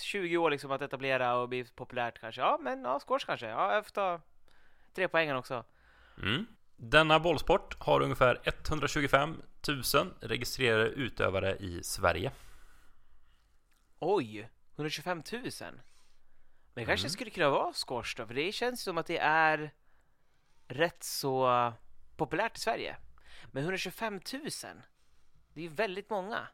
20 0.02 0.38
år 0.38 0.50
liksom 0.52 0.72
att 0.72 0.82
etablera 0.82 1.36
och 1.36 1.50
bli 1.50 1.64
populärt 1.64 2.20
kanske. 2.20 2.42
Ja, 2.42 2.58
men 2.62 2.84
ja, 2.84 3.00
squash 3.08 3.26
kanske. 3.26 3.48
Ja, 3.48 3.74
jag 3.76 3.86
får 3.86 3.92
ta 3.92 4.22
tre 4.94 5.08
poängen 5.08 5.36
också. 5.36 5.64
Mm. 6.18 6.46
Denna 6.78 7.20
bollsport 7.20 7.76
har 7.80 8.02
ungefär 8.02 8.40
125 8.44 9.42
000 9.68 10.14
registrerade 10.22 10.88
utövare 10.90 11.56
i 11.56 11.84
Sverige. 11.84 12.32
Oj, 14.00 14.50
125 14.76 15.24
000. 15.32 15.42
Men 15.52 15.82
det 16.74 16.86
kanske 16.86 17.06
Mm. 17.06 17.10
skulle 17.10 17.30
kunna 17.32 17.50
vara 17.50 17.74
squash 17.74 18.16
då, 18.18 18.28
för 18.28 18.34
det 18.34 18.52
känns 18.52 18.82
som 18.84 18.98
att 18.98 19.06
det 19.06 19.18
är 19.18 19.72
rätt 20.68 21.04
så 21.04 21.74
populärt 22.18 22.58
i 22.58 22.60
Sverige. 22.60 22.98
Men 23.52 23.64
125 23.64 24.14
000, 24.14 24.22
det 25.54 25.60
är 25.60 25.64
ju 25.64 25.70
väldigt 25.70 26.10
många. 26.10 26.48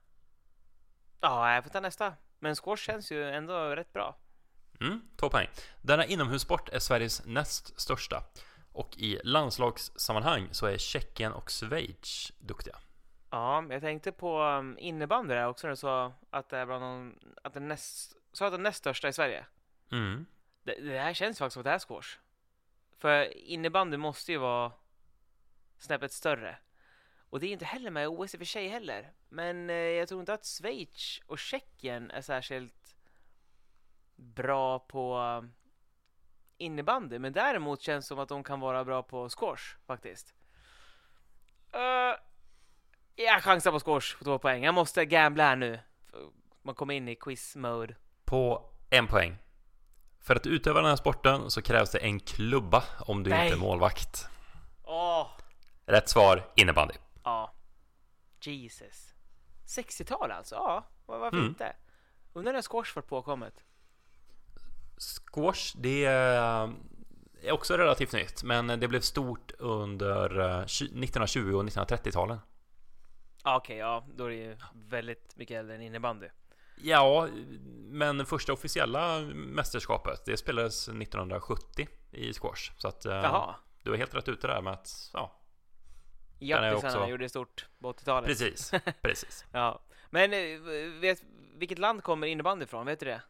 Ja, 1.19 1.54
jag 1.54 1.63
får 1.63 1.71
ta 1.71 1.80
nästa. 1.80 2.13
Men 2.39 2.56
squash 2.56 2.78
känns 2.78 3.12
ju 3.12 3.30
ändå 3.30 3.76
rätt 3.76 3.93
bra. 3.93 4.17
Mm, 4.80 5.02
två 5.15 5.30
poäng. 5.30 5.47
Denna 5.82 6.06
inomhussport 6.06 6.69
är 6.69 6.80
Sveriges 6.80 7.26
näst 7.26 7.80
största. 7.80 8.24
Och 8.74 8.97
i 8.97 9.19
landslagssammanhang 9.24 10.47
så 10.52 10.65
är 10.65 10.78
Tjeckien 10.78 11.32
och 11.32 11.50
Schweiz 11.50 12.32
duktiga. 12.39 12.76
Ja, 13.30 13.65
jag 13.69 13.82
tänkte 13.82 14.12
på 14.12 14.43
um, 14.43 14.78
innebandy 14.80 15.34
där 15.34 15.47
också 15.47 15.67
när 15.67 15.71
du 15.71 15.76
sa 15.76 16.13
att 16.30 16.50
det 16.50 16.58
är 16.58 16.65
bland 16.65 16.84
de, 16.84 17.19
att 17.43 17.54
den 17.54 17.67
näst, 17.67 18.15
sa 18.34 18.45
att 18.45 18.52
den 18.52 18.63
näst 18.63 18.78
största 18.78 19.08
i 19.08 19.13
Sverige. 19.13 19.45
Mm. 19.91 20.26
Det, 20.63 20.76
det 20.82 21.00
här 21.00 21.13
känns 21.13 21.38
faktiskt 21.39 21.54
som 21.54 21.60
att 21.60 21.65
det 21.65 21.71
är 21.71 21.80
squash. 21.80 22.17
För 23.01 23.37
innebandy 23.37 23.97
måste 23.97 24.31
ju 24.31 24.37
vara 24.37 24.71
snäppet 25.77 26.11
större. 26.11 26.57
Och 27.29 27.39
det 27.39 27.47
är 27.47 27.51
inte 27.51 27.65
heller 27.65 27.91
med 27.91 28.03
i 28.03 28.07
OS 28.07 28.33
i 28.33 28.37
och 28.37 28.39
för 28.39 28.45
sig 28.45 28.67
heller. 28.67 29.11
Men 29.29 29.69
eh, 29.69 29.75
jag 29.75 30.07
tror 30.07 30.19
inte 30.19 30.33
att 30.33 30.45
Schweiz 30.45 31.21
och 31.25 31.39
Tjeckien 31.39 32.11
är 32.11 32.21
särskilt 32.21 32.95
bra 34.15 34.79
på 34.79 35.17
um, 35.17 35.53
innebandy. 36.57 37.19
Men 37.19 37.33
däremot 37.33 37.81
känns 37.81 38.05
det 38.05 38.07
som 38.07 38.19
att 38.19 38.29
de 38.29 38.43
kan 38.43 38.59
vara 38.59 38.85
bra 38.85 39.03
på 39.03 39.29
squash 39.29 39.77
faktiskt. 39.85 40.33
Uh, 41.75 42.19
jag 43.15 43.43
chansar 43.43 43.71
på 43.71 43.79
squash 43.79 44.17
på 44.17 44.23
två 44.23 44.39
poäng. 44.39 44.63
Jag 44.63 44.73
måste 44.73 45.05
gambla 45.05 45.43
här 45.43 45.55
nu. 45.55 45.79
Man 46.61 46.75
kommer 46.75 46.93
in 46.93 47.07
i 47.07 47.15
quiz-mode. 47.15 47.95
På 48.25 48.69
en 48.89 49.07
poäng. 49.07 49.37
För 50.21 50.36
att 50.36 50.47
utöva 50.47 50.79
den 50.81 50.89
här 50.89 50.95
sporten 50.95 51.51
så 51.51 51.62
krävs 51.62 51.91
det 51.91 51.97
en 51.99 52.19
klubba 52.19 52.84
om 52.99 53.23
du 53.23 53.29
Nej. 53.29 53.45
inte 53.45 53.55
är 53.57 53.60
målvakt. 53.60 54.27
Åh! 54.84 55.27
Rätt 55.86 56.10
svar, 56.10 56.51
innebandy. 56.55 56.93
Ja. 57.23 57.53
Jesus. 58.41 59.13
60-tal 59.67 60.31
alltså? 60.31 60.55
Ja, 60.55 60.86
var- 61.05 61.19
varför 61.19 61.38
Mm. 61.38 61.49
inte? 61.49 61.75
Undrar 62.34 62.53
när 62.53 62.62
squash 62.62 62.95
var 62.95 63.01
påkommet? 63.01 63.63
Squash, 65.31 65.73
det 65.75 66.05
är 66.05 66.71
också 67.51 67.77
relativt 67.77 68.13
nytt, 68.13 68.43
men 68.43 68.67
det 68.67 68.88
blev 68.88 69.01
stort 69.01 69.51
under 69.60 70.39
eh, 70.39 70.63
tju- 70.65 70.86
1920 71.03 71.53
och 71.53 71.63
1930-talen. 71.65 72.39
Ja, 73.43 73.57
Okej, 73.57 73.77
ja, 73.77 74.05
då 74.15 74.25
är 74.25 74.29
det 74.29 74.36
ju 74.36 74.57
väldigt 74.73 75.36
mycket 75.36 75.57
äldre 75.60 75.75
än 75.75 75.81
innebandy. 75.81 76.27
Ja, 76.75 77.27
men 77.89 78.25
första 78.25 78.53
officiella 78.53 79.19
mästerskapet, 79.34 80.25
det 80.25 80.38
spelades 80.38 80.88
1970 80.88 81.88
i 82.12 82.34
squash. 82.34 82.71
Så 82.77 82.88
att 82.88 83.05
eh, 83.05 83.13
Jaha. 83.13 83.55
du 83.84 83.93
är 83.93 83.97
helt 83.97 84.15
rätt 84.15 84.29
ute 84.29 84.47
där 84.47 84.62
med 84.62 84.73
att, 84.73 85.10
ja, 85.13 85.39
är 86.39 86.45
Jattisarna 86.45 86.97
också- 86.97 87.10
gjorde 87.10 87.23
det 87.25 87.29
stort 87.29 87.65
på 87.81 87.93
80-talet. 87.93 88.27
precis, 88.27 88.71
precis. 89.01 89.45
Ja. 89.51 89.81
Men 90.10 90.34
eh, 90.34 90.60
vet, 90.99 91.23
vilket 91.55 91.79
land 91.79 92.03
kommer 92.03 92.27
innebandy 92.27 92.63
ifrån? 92.65 92.86
Vet 92.86 92.99
du 92.99 93.05
det? 93.05 93.21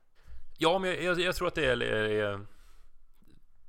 Ja, 0.58 0.80
men 0.80 0.90
jag, 0.90 1.04
jag, 1.04 1.20
jag 1.20 1.36
tror 1.36 1.48
att 1.48 1.56
det 1.56 1.66
är, 1.66 1.82
är 1.82 2.46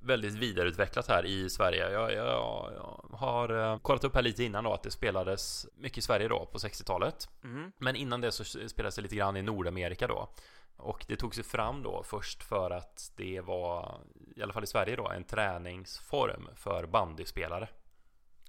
väldigt 0.02 0.34
vidareutvecklat 0.34 1.08
här 1.08 1.26
i 1.26 1.50
Sverige. 1.50 1.90
Jag, 1.90 2.12
jag, 2.12 2.32
jag 2.74 3.08
har 3.12 3.72
eh, 3.72 3.78
kollat 3.78 4.04
upp 4.04 4.14
här 4.14 4.22
lite 4.22 4.44
innan 4.44 4.64
då 4.64 4.72
att 4.72 4.82
det 4.82 4.90
spelades 4.90 5.66
mycket 5.74 5.98
i 5.98 6.02
Sverige 6.02 6.28
då 6.28 6.46
på 6.46 6.58
60-talet. 6.58 7.28
Mhm. 7.40 7.72
Men 7.78 7.96
innan 7.96 8.20
det 8.20 8.32
så 8.32 8.44
spelades 8.44 8.96
det 8.96 9.02
lite 9.02 9.16
grann 9.16 9.36
i 9.36 9.42
Nordamerika 9.42 10.06
då. 10.06 10.28
Och 10.76 11.04
det 11.08 11.16
tog 11.16 11.34
sig 11.34 11.44
fram 11.44 11.82
då 11.82 12.02
först 12.02 12.42
för 12.42 12.70
att 12.70 13.12
det 13.16 13.40
var, 13.40 14.00
i 14.36 14.42
alla 14.42 14.52
fall 14.52 14.64
i 14.64 14.66
Sverige 14.66 14.96
då, 14.96 15.08
en 15.08 15.24
träningsform 15.24 16.48
för 16.56 16.86
bandyspelare. 16.86 17.68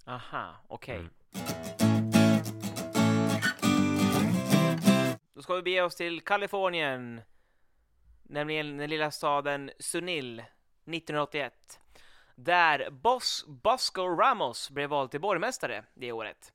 Aha, 0.05 0.55
okej. 0.67 0.95
Mm. 0.95 1.09
Då 5.35 5.41
ska 5.41 5.53
vi 5.53 5.61
bege 5.61 5.81
oss 5.81 5.95
till 5.95 6.21
Kalifornien. 6.21 7.21
Nämligen 8.23 8.77
den 8.77 8.89
lilla 8.89 9.11
staden 9.11 9.71
Sunil 9.79 10.43
1981. 10.85 11.79
Där 12.35 12.89
Boss 12.89 13.45
Bosco 13.47 14.01
Ramos 14.01 14.69
blev 14.69 14.89
vald 14.89 15.11
till 15.11 15.21
borgmästare 15.21 15.83
det 15.93 16.11
året. 16.11 16.53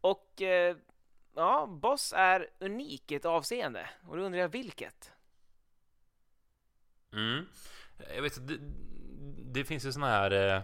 Och 0.00 0.42
eh, 0.42 0.76
ja, 1.34 1.66
Boss 1.66 2.12
är 2.16 2.50
unik 2.58 3.12
i 3.12 3.14
ett 3.14 3.24
avseende. 3.24 3.90
Och 4.08 4.16
då 4.16 4.22
undrar 4.22 4.40
jag 4.40 4.48
vilket? 4.48 5.12
Mm. 7.12 7.46
Jag 8.14 8.22
vet 8.22 8.48
det, 8.48 8.58
det 9.52 9.64
finns 9.64 9.84
ju 9.84 9.92
såna 9.92 10.06
här 10.06 10.30
eh, 10.30 10.62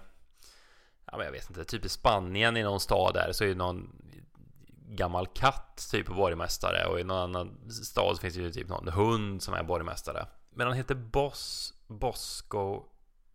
Ja 1.11 1.17
men 1.17 1.27
jag 1.27 1.33
vet 1.33 1.51
inte, 1.51 1.65
typ 1.65 1.85
i 1.85 1.89
Spanien 1.89 2.57
i 2.57 2.63
någon 2.63 2.81
stad 2.81 3.15
där 3.15 3.33
så 3.33 3.45
är 3.45 3.49
det 3.49 3.55
någon 3.55 4.03
gammal 4.89 5.27
katt 5.27 5.89
typ 5.91 6.07
borgmästare 6.07 6.87
och 6.87 7.01
i 7.01 7.05
någon 7.05 7.19
annan 7.19 7.71
stad 7.71 8.17
så 8.17 8.21
finns 8.21 8.35
det 8.35 8.41
ju 8.41 8.53
typ 8.53 8.69
någon 8.69 8.89
hund 8.89 9.43
som 9.43 9.55
är 9.55 9.63
borgmästare. 9.63 10.27
Men 10.51 10.67
han 10.67 10.77
heter 10.77 10.95
Boss 10.95 11.75
Bosco 11.87 12.85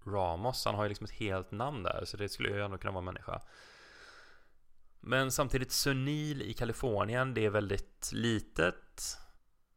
Ramos. 0.06 0.66
Han 0.66 0.76
har 0.76 0.84
ju 0.84 0.90
liksom 0.90 1.06
ett 1.06 1.12
helt 1.12 1.52
namn 1.52 1.84
där 1.84 2.06
så 2.06 2.18
det 2.18 2.30
skulle 2.30 2.50
ju 2.50 2.64
ändå 2.64 2.78
kunna 2.78 2.92
vara 2.92 3.02
människa. 3.02 3.42
Men 5.00 5.32
samtidigt 5.32 5.72
Sunil 5.72 6.42
i 6.42 6.54
Kalifornien, 6.54 7.34
det 7.34 7.46
är 7.46 7.50
väldigt 7.50 8.12
litet. 8.14 9.18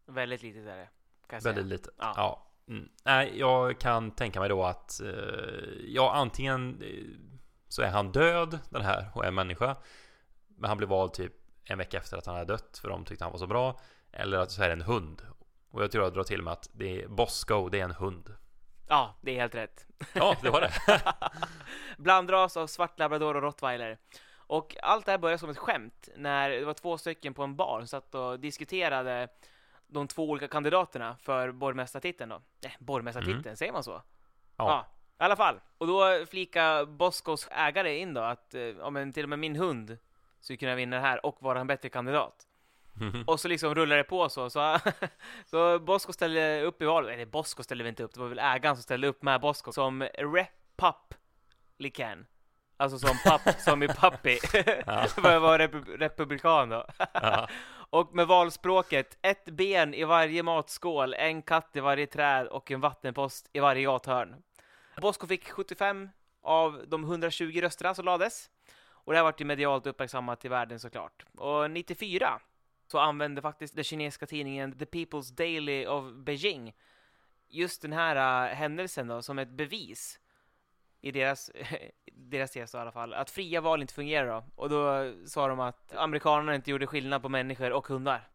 Väldigt 0.06 0.42
litet 0.42 0.66
är 0.66 0.76
det. 0.76 0.88
Kan 1.26 1.37
jag 1.37 1.42
säga. 1.42 1.54
Väldigt 1.54 1.80
litet. 1.80 1.94
Ja. 1.98 2.12
Ja. 2.16 2.50
Mm. 2.68 2.88
Nej, 3.04 3.38
jag 3.38 3.80
kan 3.80 4.10
tänka 4.10 4.40
mig 4.40 4.48
då 4.48 4.64
att 4.64 5.00
eh, 5.00 5.08
ja, 5.87 6.12
antingen 6.14 6.82
eh, 6.82 7.04
så 7.68 7.82
är 7.82 7.90
han 7.90 8.12
död, 8.12 8.58
den 8.70 8.82
här, 8.82 9.10
och 9.14 9.24
är 9.24 9.30
människa. 9.30 9.76
Men 10.48 10.68
han 10.68 10.76
blev 10.76 10.88
vald 10.88 11.12
typ 11.12 11.32
en 11.64 11.78
vecka 11.78 11.98
efter 11.98 12.16
att 12.16 12.26
han 12.26 12.34
hade 12.34 12.52
dött, 12.52 12.78
för 12.82 12.88
de 12.88 13.04
tyckte 13.04 13.24
han 13.24 13.32
var 13.32 13.38
så 13.38 13.46
bra. 13.46 13.80
Eller 14.12 14.38
att 14.38 14.50
så 14.50 14.62
är 14.62 14.66
det 14.66 14.72
en 14.72 14.82
hund. 14.82 15.22
Och 15.70 15.82
jag 15.82 15.90
tror 15.90 16.04
jag 16.04 16.14
drar 16.14 16.24
till 16.24 16.42
med 16.42 16.52
att 16.52 16.70
det 16.72 17.02
är 17.02 17.08
Bosco, 17.08 17.68
det 17.68 17.80
är 17.80 17.84
en 17.84 17.90
hund. 17.90 18.34
Ja, 18.88 19.14
det 19.20 19.30
är 19.36 19.40
helt 19.40 19.54
rätt. 19.54 19.86
Ja, 20.12 20.36
det 20.42 20.50
var 20.50 20.60
det. 20.60 20.72
Blandras 21.98 22.56
av 22.56 22.66
svart 22.66 22.98
labrador 22.98 23.36
och 23.36 23.42
rottweiler. 23.42 23.98
Och 24.46 24.76
allt 24.82 25.06
det 25.06 25.10
här 25.12 25.18
började 25.18 25.38
som 25.38 25.50
ett 25.50 25.58
skämt 25.58 26.08
när 26.16 26.50
det 26.50 26.64
var 26.64 26.74
två 26.74 26.98
stycken 26.98 27.34
på 27.34 27.42
en 27.42 27.56
bar 27.56 27.78
som 27.80 27.86
satt 27.88 28.14
och 28.14 28.40
diskuterade 28.40 29.28
de 29.86 30.08
två 30.08 30.30
olika 30.30 30.48
kandidaterna 30.48 31.16
för 31.20 31.52
borgmästartiteln 31.52 32.30
då. 32.30 32.42
Nej, 32.62 32.76
borgmästartiteln, 32.78 33.40
Mm. 33.44 33.56
säger 33.56 33.72
man 33.72 33.84
så? 33.84 34.02
Ja. 34.56 34.86
i 35.20 35.22
alla 35.22 35.36
fall. 35.36 35.60
Och 35.78 35.86
då 35.86 36.26
flika 36.30 36.86
Boscos 36.86 37.48
ägare 37.50 37.98
in 37.98 38.14
då 38.14 38.20
att, 38.20 38.54
eh, 38.54 38.60
ja 38.62 38.90
men 38.90 39.12
till 39.12 39.22
och 39.22 39.28
med 39.28 39.38
min 39.38 39.56
hund 39.56 39.98
skulle 40.40 40.56
kunna 40.56 40.74
vinna 40.74 40.96
det 40.96 41.02
här 41.02 41.26
och 41.26 41.36
vara 41.42 41.60
en 41.60 41.66
bättre 41.66 41.88
kandidat. 41.88 42.46
Och 43.26 43.40
så 43.40 43.48
liksom 43.48 43.74
rullar 43.74 43.96
det 43.96 44.04
på 44.04 44.28
så. 44.28 44.50
Så, 44.50 44.78
så 45.46 45.78
Bosko 45.78 46.12
ställde 46.12 46.62
upp 46.62 46.83
i 46.83 46.85
valet. 46.85 47.14
Eller 47.14 47.26
Bosko 47.26 47.62
ställde 47.62 47.85
vi 47.85 47.88
inte 47.90 48.02
upp, 48.02 48.14
det 48.14 48.20
var 48.20 48.28
väl 48.28 48.38
ägaren 48.38 48.76
som 48.76 48.83
ställde 48.83 49.09
upp 49.09 49.22
med 49.22 49.40
Bosko 49.40 49.72
som 49.72 50.02
Republican. 50.02 52.26
Alltså 52.76 52.98
som 52.98 53.16
papp, 53.24 53.54
som 53.61 53.83
i 53.83 53.88
pappi. 53.88 54.38
För 55.09 55.37
att 55.37 55.42
vara 55.42 55.66
repu- 55.66 55.96
republikan 55.96 56.68
då. 56.68 56.87
Ja. 57.12 57.48
Och 57.90 58.14
med 58.14 58.26
valspråket, 58.26 59.18
ett 59.22 59.44
ben 59.44 59.94
i 59.94 60.04
varje 60.04 60.42
matskål, 60.42 61.14
en 61.14 61.42
katt 61.42 61.76
i 61.76 61.80
varje 61.80 62.07
träd 62.07 62.46
och 62.46 62.70
en 62.70 62.80
vattenpost 62.80 63.50
i 63.52 63.61
varje 63.61 63.85
gathörn. 63.85 64.42
Bosko 65.00 65.26
fick 65.26 65.50
75 65.50 66.09
av 66.42 66.85
de 66.88 67.04
120 67.04 67.61
rösterna 67.61 67.94
som 67.94 68.04
lades. 68.04 68.50
Och 68.87 69.12
det 69.12 69.18
här 69.18 69.24
vart 69.24 69.40
ju 69.40 69.44
medialt 69.44 69.87
uppmärksammat 69.87 70.44
i 70.44 70.48
världen 70.48 70.80
såklart. 70.80 71.24
Och 71.38 71.70
94 71.70 72.40
så 72.94 72.98
använde 72.98 73.42
faktiskt 73.42 73.74
den 73.74 73.85
kinesiska 73.85 74.26
tidningen 74.26 74.78
The 74.78 74.85
People's 74.85 75.35
Daily 75.35 75.87
of 75.87 76.12
Beijing 76.12 76.74
just 77.48 77.83
den 77.83 77.92
här 77.92 78.46
äh, 78.50 78.54
händelsen 78.54 79.09
då 79.09 79.22
som 79.22 79.38
ett 79.38 79.48
bevis 79.48 80.20
i 81.00 81.11
deras, 81.11 81.50
deras 82.12 82.50
tes 82.50 82.74
i 82.74 82.78
alla 82.78 82.92
fall, 82.92 83.14
att 83.14 83.30
fria 83.30 83.61
val 83.61 83.83
inte 83.83 83.94
fungerar 83.94 84.26
då. 84.26 84.44
Och 84.57 84.68
då 84.68 85.12
sa 85.26 85.48
de 85.48 85.61
att 85.61 85.94
amerikanerna 85.94 86.54
inte 86.54 86.70
gjorde 86.70 86.87
skillnad 86.87 87.22
på 87.22 87.28
människor 87.28 87.72
och 87.72 87.87
hundar. 87.87 88.28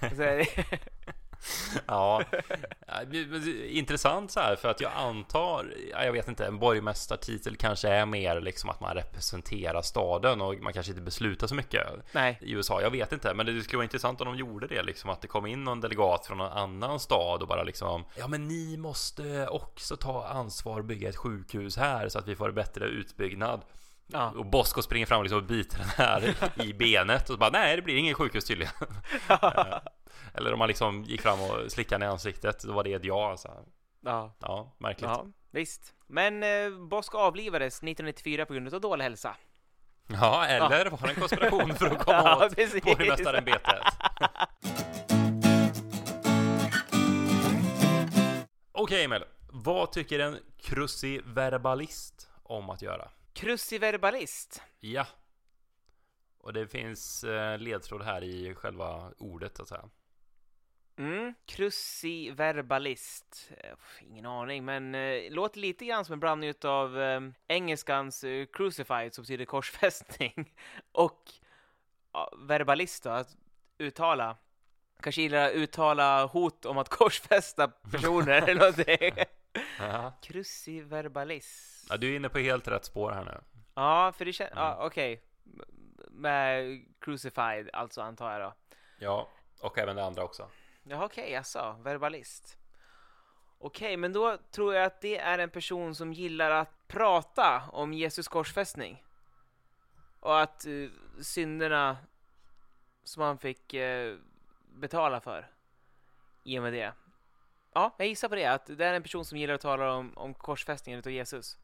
Ja, 1.86 2.24
intressant 3.68 4.30
så 4.30 4.40
här 4.40 4.56
för 4.56 4.68
att 4.68 4.80
jag 4.80 4.92
antar, 4.96 5.74
ja, 5.90 6.04
jag 6.04 6.12
vet 6.12 6.28
inte, 6.28 6.46
en 6.46 6.58
borgmästartitel 6.58 7.56
kanske 7.56 7.88
är 7.88 8.06
mer 8.06 8.40
liksom 8.40 8.70
att 8.70 8.80
man 8.80 8.94
representerar 8.94 9.82
staden 9.82 10.40
och 10.40 10.54
man 10.54 10.72
kanske 10.72 10.92
inte 10.92 11.02
beslutar 11.02 11.46
så 11.46 11.54
mycket 11.54 11.86
nej, 12.12 12.38
i 12.40 12.52
USA. 12.52 12.82
Jag 12.82 12.90
vet 12.90 13.12
inte, 13.12 13.34
men 13.34 13.46
det 13.46 13.62
skulle 13.62 13.76
vara 13.76 13.84
intressant 13.84 14.20
om 14.20 14.26
de 14.26 14.36
gjorde 14.36 14.66
det 14.66 14.82
liksom 14.82 15.10
att 15.10 15.20
det 15.20 15.28
kom 15.28 15.46
in 15.46 15.64
någon 15.64 15.80
delegat 15.80 16.26
från 16.26 16.38
någon 16.38 16.52
annan 16.52 17.00
stad 17.00 17.42
och 17.42 17.48
bara 17.48 17.62
liksom 17.62 18.04
ja, 18.16 18.28
men 18.28 18.48
ni 18.48 18.76
måste 18.76 19.48
också 19.48 19.96
ta 19.96 20.26
ansvar 20.26 20.78
och 20.78 20.84
bygga 20.84 21.08
ett 21.08 21.16
sjukhus 21.16 21.76
här 21.76 22.08
så 22.08 22.18
att 22.18 22.28
vi 22.28 22.36
får 22.36 22.48
en 22.48 22.54
bättre 22.54 22.84
utbyggnad. 22.84 23.60
Ja. 24.12 24.30
Och 24.30 24.46
Bosko 24.46 24.82
springer 24.82 25.06
fram 25.06 25.18
och 25.18 25.24
liksom 25.24 25.46
biter 25.46 25.78
den 25.78 25.88
här 25.88 26.34
i 26.64 26.72
benet 26.74 27.30
och 27.30 27.38
bara 27.38 27.50
nej, 27.50 27.76
det 27.76 27.82
blir 27.82 27.96
ingen 27.96 28.14
sjukhus 28.14 28.44
tydligen. 28.44 28.72
Eller 30.34 30.52
om 30.52 30.58
man 30.58 30.68
liksom 30.68 31.04
gick 31.04 31.20
fram 31.20 31.40
och 31.40 31.72
slickade 31.72 32.04
i 32.04 32.08
ansiktet, 32.08 32.62
då 32.62 32.72
var 32.72 32.84
det 32.84 32.92
ett 32.92 33.04
ja. 33.04 33.30
Alltså. 33.30 33.48
ja, 34.04 34.34
Ja, 34.40 34.74
märkligt. 34.78 35.10
ja, 35.10 35.26
visst. 35.50 35.94
Men 36.06 36.42
eh, 36.42 36.70
Bosko 36.88 37.18
avlivades 37.18 37.74
1994 37.76 38.46
på 38.46 38.52
grund 38.52 38.74
av 38.74 38.80
dålig 38.80 39.02
hälsa. 39.04 39.36
Ja, 40.06 40.46
eller 40.46 40.90
var 40.90 40.98
det 41.02 41.08
en 41.08 41.14
konspiration 41.14 41.74
för 41.74 41.86
att 41.86 42.04
komma 42.04 42.18
Ja, 42.24 42.46
åt 42.46 42.56
precis. 42.56 42.82
borgmästarämbetet? 42.84 43.72
Okej 48.72 49.04
Emil, 49.04 49.24
vad 49.52 49.92
tycker 49.92 50.18
en 50.18 50.38
kruciverbalist 50.62 52.28
om 52.42 52.70
att 52.70 52.82
göra? 52.82 53.08
Kruciverbalist. 53.32 54.62
Ja. 54.80 55.06
Och 56.38 56.52
det 56.52 56.68
finns 56.68 57.24
eh, 57.24 57.58
ledtråd 57.58 58.02
här 58.02 58.24
i 58.24 58.54
själva 58.54 59.12
ordet 59.18 59.56
så 59.56 59.62
att 59.62 59.68
säga. 59.68 59.88
Mm, 60.96 61.34
kruciverbalist. 61.46 63.50
Eh, 63.60 63.74
Ingen 64.00 64.26
aning, 64.26 64.64
men 64.64 64.94
eh, 64.94 65.30
låter 65.30 65.60
lite 65.60 65.84
grann 65.84 66.04
som 66.04 66.12
en 66.12 66.20
blandning 66.20 66.50
utav 66.50 67.00
eh, 67.00 67.20
engelskans 67.48 68.24
eh, 68.24 68.46
crucified 68.52 69.14
som 69.14 69.22
betyder 69.22 69.44
korsfästning 69.44 70.54
och 70.92 71.22
ja, 72.12 72.32
verbalist 72.38 73.04
då, 73.04 73.10
att 73.10 73.36
uttala. 73.78 74.36
Kanske 75.00 75.22
gillar 75.22 75.46
att 75.46 75.52
uttala 75.52 76.26
hot 76.26 76.64
om 76.64 76.78
att 76.78 76.88
korsfästa 76.88 77.68
personer 77.68 78.42
eller 78.48 78.54
någonting. 78.54 79.24
Ja. 79.88 80.12
Kruciverbalist. 80.22 81.86
ja, 81.90 81.96
du 81.96 82.12
är 82.12 82.16
inne 82.16 82.28
på 82.28 82.38
helt 82.38 82.68
rätt 82.68 82.84
spår 82.84 83.10
här 83.12 83.24
nu. 83.24 83.40
Ja, 83.74 84.12
för 84.16 84.24
det 84.24 84.32
känns... 84.32 84.50
Ja, 84.54 84.76
okej. 84.86 85.22
M- 85.46 85.60
Med 86.10 86.84
crucified, 87.00 87.70
alltså 87.72 88.02
antar 88.02 88.32
jag 88.32 88.40
då. 88.40 88.54
Ja, 88.98 89.28
och 89.60 89.78
även 89.78 89.96
det 89.96 90.04
andra 90.04 90.24
också. 90.24 90.48
Ja, 90.84 91.04
okej, 91.04 91.36
alltså, 91.36 91.76
verbalist. 91.82 92.58
Okej, 93.58 93.96
men 93.96 94.12
då 94.12 94.38
tror 94.50 94.74
jag 94.74 94.84
att 94.84 95.00
det 95.00 95.18
är 95.18 95.38
en 95.38 95.50
person 95.50 95.94
som 95.94 96.12
gillar 96.12 96.50
att 96.50 96.88
prata 96.88 97.62
om 97.72 97.92
Jesus 97.92 98.28
korsfästning. 98.28 99.04
Och 100.20 100.40
att 100.40 100.64
uh, 100.66 100.90
synderna 101.22 101.96
som 103.04 103.22
han 103.22 103.38
fick 103.38 103.74
eh, 103.74 104.16
betala 104.74 105.20
för 105.20 105.50
i 106.44 106.58
och 106.58 106.62
med 106.62 106.72
det. 106.72 106.92
Ja, 107.74 107.94
jag 107.98 108.08
gissar 108.08 108.28
på 108.28 108.34
det, 108.34 108.46
att 108.46 108.66
det 108.66 108.84
är 108.86 108.94
en 108.94 109.02
person 109.02 109.24
som 109.24 109.38
gillar 109.38 109.54
att 109.54 109.60
tala 109.60 109.92
om, 109.92 110.12
om 110.18 110.34
korsfästningen 110.34 110.98
utav 110.98 111.12
Jesus. 111.12 111.58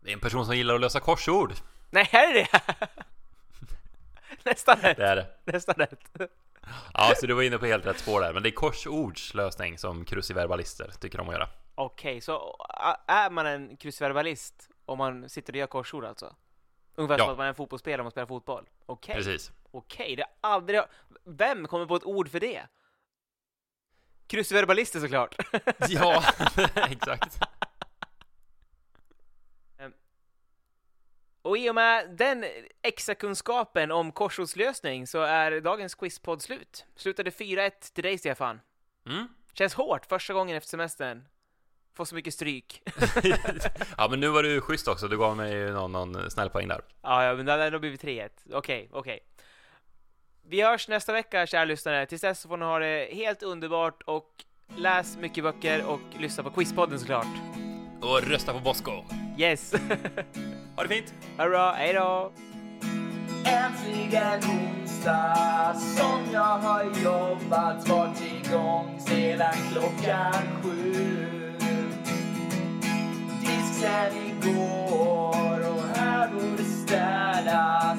Det 0.00 0.10
är 0.10 0.14
en 0.14 0.20
person 0.20 0.46
som 0.46 0.56
gillar 0.56 0.74
att 0.74 0.80
lösa 0.80 1.00
korsord. 1.00 1.52
Nej, 1.90 2.08
här 2.12 2.28
är 2.30 2.34
det! 2.34 2.48
Nästan 4.44 4.76
rätt, 4.76 4.96
Det 4.96 5.06
är 5.06 5.16
det. 5.16 5.52
nästan 5.52 5.74
rätt. 5.74 6.00
Ja, 6.94 7.12
så 7.16 7.26
du 7.26 7.34
var 7.34 7.42
inne 7.42 7.58
på 7.58 7.66
helt 7.66 7.86
rätt 7.86 7.98
spår 7.98 8.20
där. 8.20 8.32
Men 8.32 8.42
det 8.42 8.48
är 8.48 8.50
korsords 8.50 9.34
lösning 9.34 9.78
som 9.78 10.04
kruciverbalister 10.04 10.90
tycker 11.00 11.20
om 11.20 11.28
att 11.28 11.34
göra. 11.34 11.48
Okej, 11.74 12.20
så 12.20 12.56
ä- 12.80 12.96
är 13.12 13.30
man 13.30 13.46
en 13.46 13.76
kryssverbalist 13.76 14.70
om 14.86 14.98
man 14.98 15.28
sitter 15.28 15.52
och 15.52 15.56
gör 15.56 15.66
korsord 15.66 16.04
alltså? 16.04 16.34
Ungefär 16.94 17.18
Ja. 17.18 17.24
som 17.24 17.30
att 17.32 17.36
man 17.38 17.44
är 17.44 17.48
en 17.48 17.54
fotbollsspelare 17.54 18.00
om 18.00 18.04
man 18.04 18.10
spelar 18.10 18.26
fotboll? 18.26 18.68
Okej, 18.86 19.14
Precis. 19.14 19.52
okej, 19.70 20.16
det 20.16 20.22
har 20.40 20.50
aldrig... 20.50 20.80
Vem 21.24 21.66
kommer 21.66 21.86
på 21.86 21.96
ett 21.96 22.04
ord 22.04 22.28
för 22.30 22.40
det? 22.40 22.62
Kryssverbalister 24.26 25.00
såklart! 25.00 25.36
Ja, 25.88 26.24
exakt. 26.90 27.38
och 31.42 31.58
i 31.58 31.70
och 31.70 31.74
med 31.74 32.10
den 32.10 32.44
extra 32.82 33.14
kunskapen 33.14 33.90
om 33.92 34.12
korsordslösning 34.12 35.06
så 35.06 35.20
är 35.22 35.60
dagens 35.60 35.94
quizpodd 35.94 36.42
slut. 36.42 36.84
Slutade 36.96 37.30
4-1 37.30 37.70
till 37.94 38.04
dig, 38.04 38.18
Stefan. 38.18 38.60
Mm. 39.06 39.28
Känns 39.52 39.74
hårt 39.74 40.06
första 40.06 40.34
gången 40.34 40.56
efter 40.56 40.68
semestern. 40.68 41.24
Får 41.94 42.04
så 42.04 42.14
mycket 42.14 42.34
stryk. 42.34 42.82
Ja, 43.96 44.08
men 44.10 44.20
nu 44.20 44.28
var 44.28 44.42
du 44.42 44.60
schysst 44.60 44.88
också. 44.88 45.08
Du 45.08 45.18
gav 45.18 45.36
mig 45.36 45.70
någon, 45.70 45.92
någon 45.92 46.30
snäll 46.30 46.50
poäng 46.50 46.68
där. 46.68 46.80
Ja, 47.02 47.24
ja, 47.24 47.34
men 47.34 47.46
då 47.46 47.70
då 47.70 47.78
blir 47.78 47.90
vi 47.90 47.96
3-1. 47.96 48.28
Okej, 48.52 48.88
okej. 48.92 49.20
Vi 50.48 50.62
hörs 50.62 50.88
nästa 50.88 51.12
vecka, 51.12 51.46
kära 51.46 51.64
lyssnare. 51.64 52.06
Tills 52.06 52.20
dess 52.22 52.42
får 52.42 52.56
ni 52.56 52.64
ha 52.64 52.78
det 52.78 53.08
helt 53.12 53.42
underbart 53.42 54.02
och 54.02 54.28
läs 54.76 55.16
mycket 55.18 55.44
böcker 55.44 55.84
och 55.84 56.00
lyssna 56.18 56.42
på 56.42 56.50
Quizpodden 56.50 56.98
såklart. 56.98 57.26
Och 58.00 58.22
rösta 58.22 58.52
på 58.52 58.58
Bosko. 58.60 58.92
Yes! 59.38 59.74
Ha 60.76 60.82
det 60.82 60.88
fint! 60.88 61.14
ha 61.36 61.44
det 61.44 61.50
bra, 61.50 61.72
hejdå! 61.72 62.32
Äntligen 63.46 64.40
onsdag 64.50 65.74
som 65.74 66.32
jag 66.32 66.58
har 66.58 66.84
jobbat 66.84 67.88
varit 67.88 68.20
igång 68.20 69.00
sedan 69.00 69.54
klockan 69.72 70.62
sju. 70.62 70.94
Disk 73.40 73.74
sen 73.80 74.12
igår 74.26 75.68
och 75.70 75.82
här 75.96 76.28
borde 76.28 76.64
städas. 76.64 77.98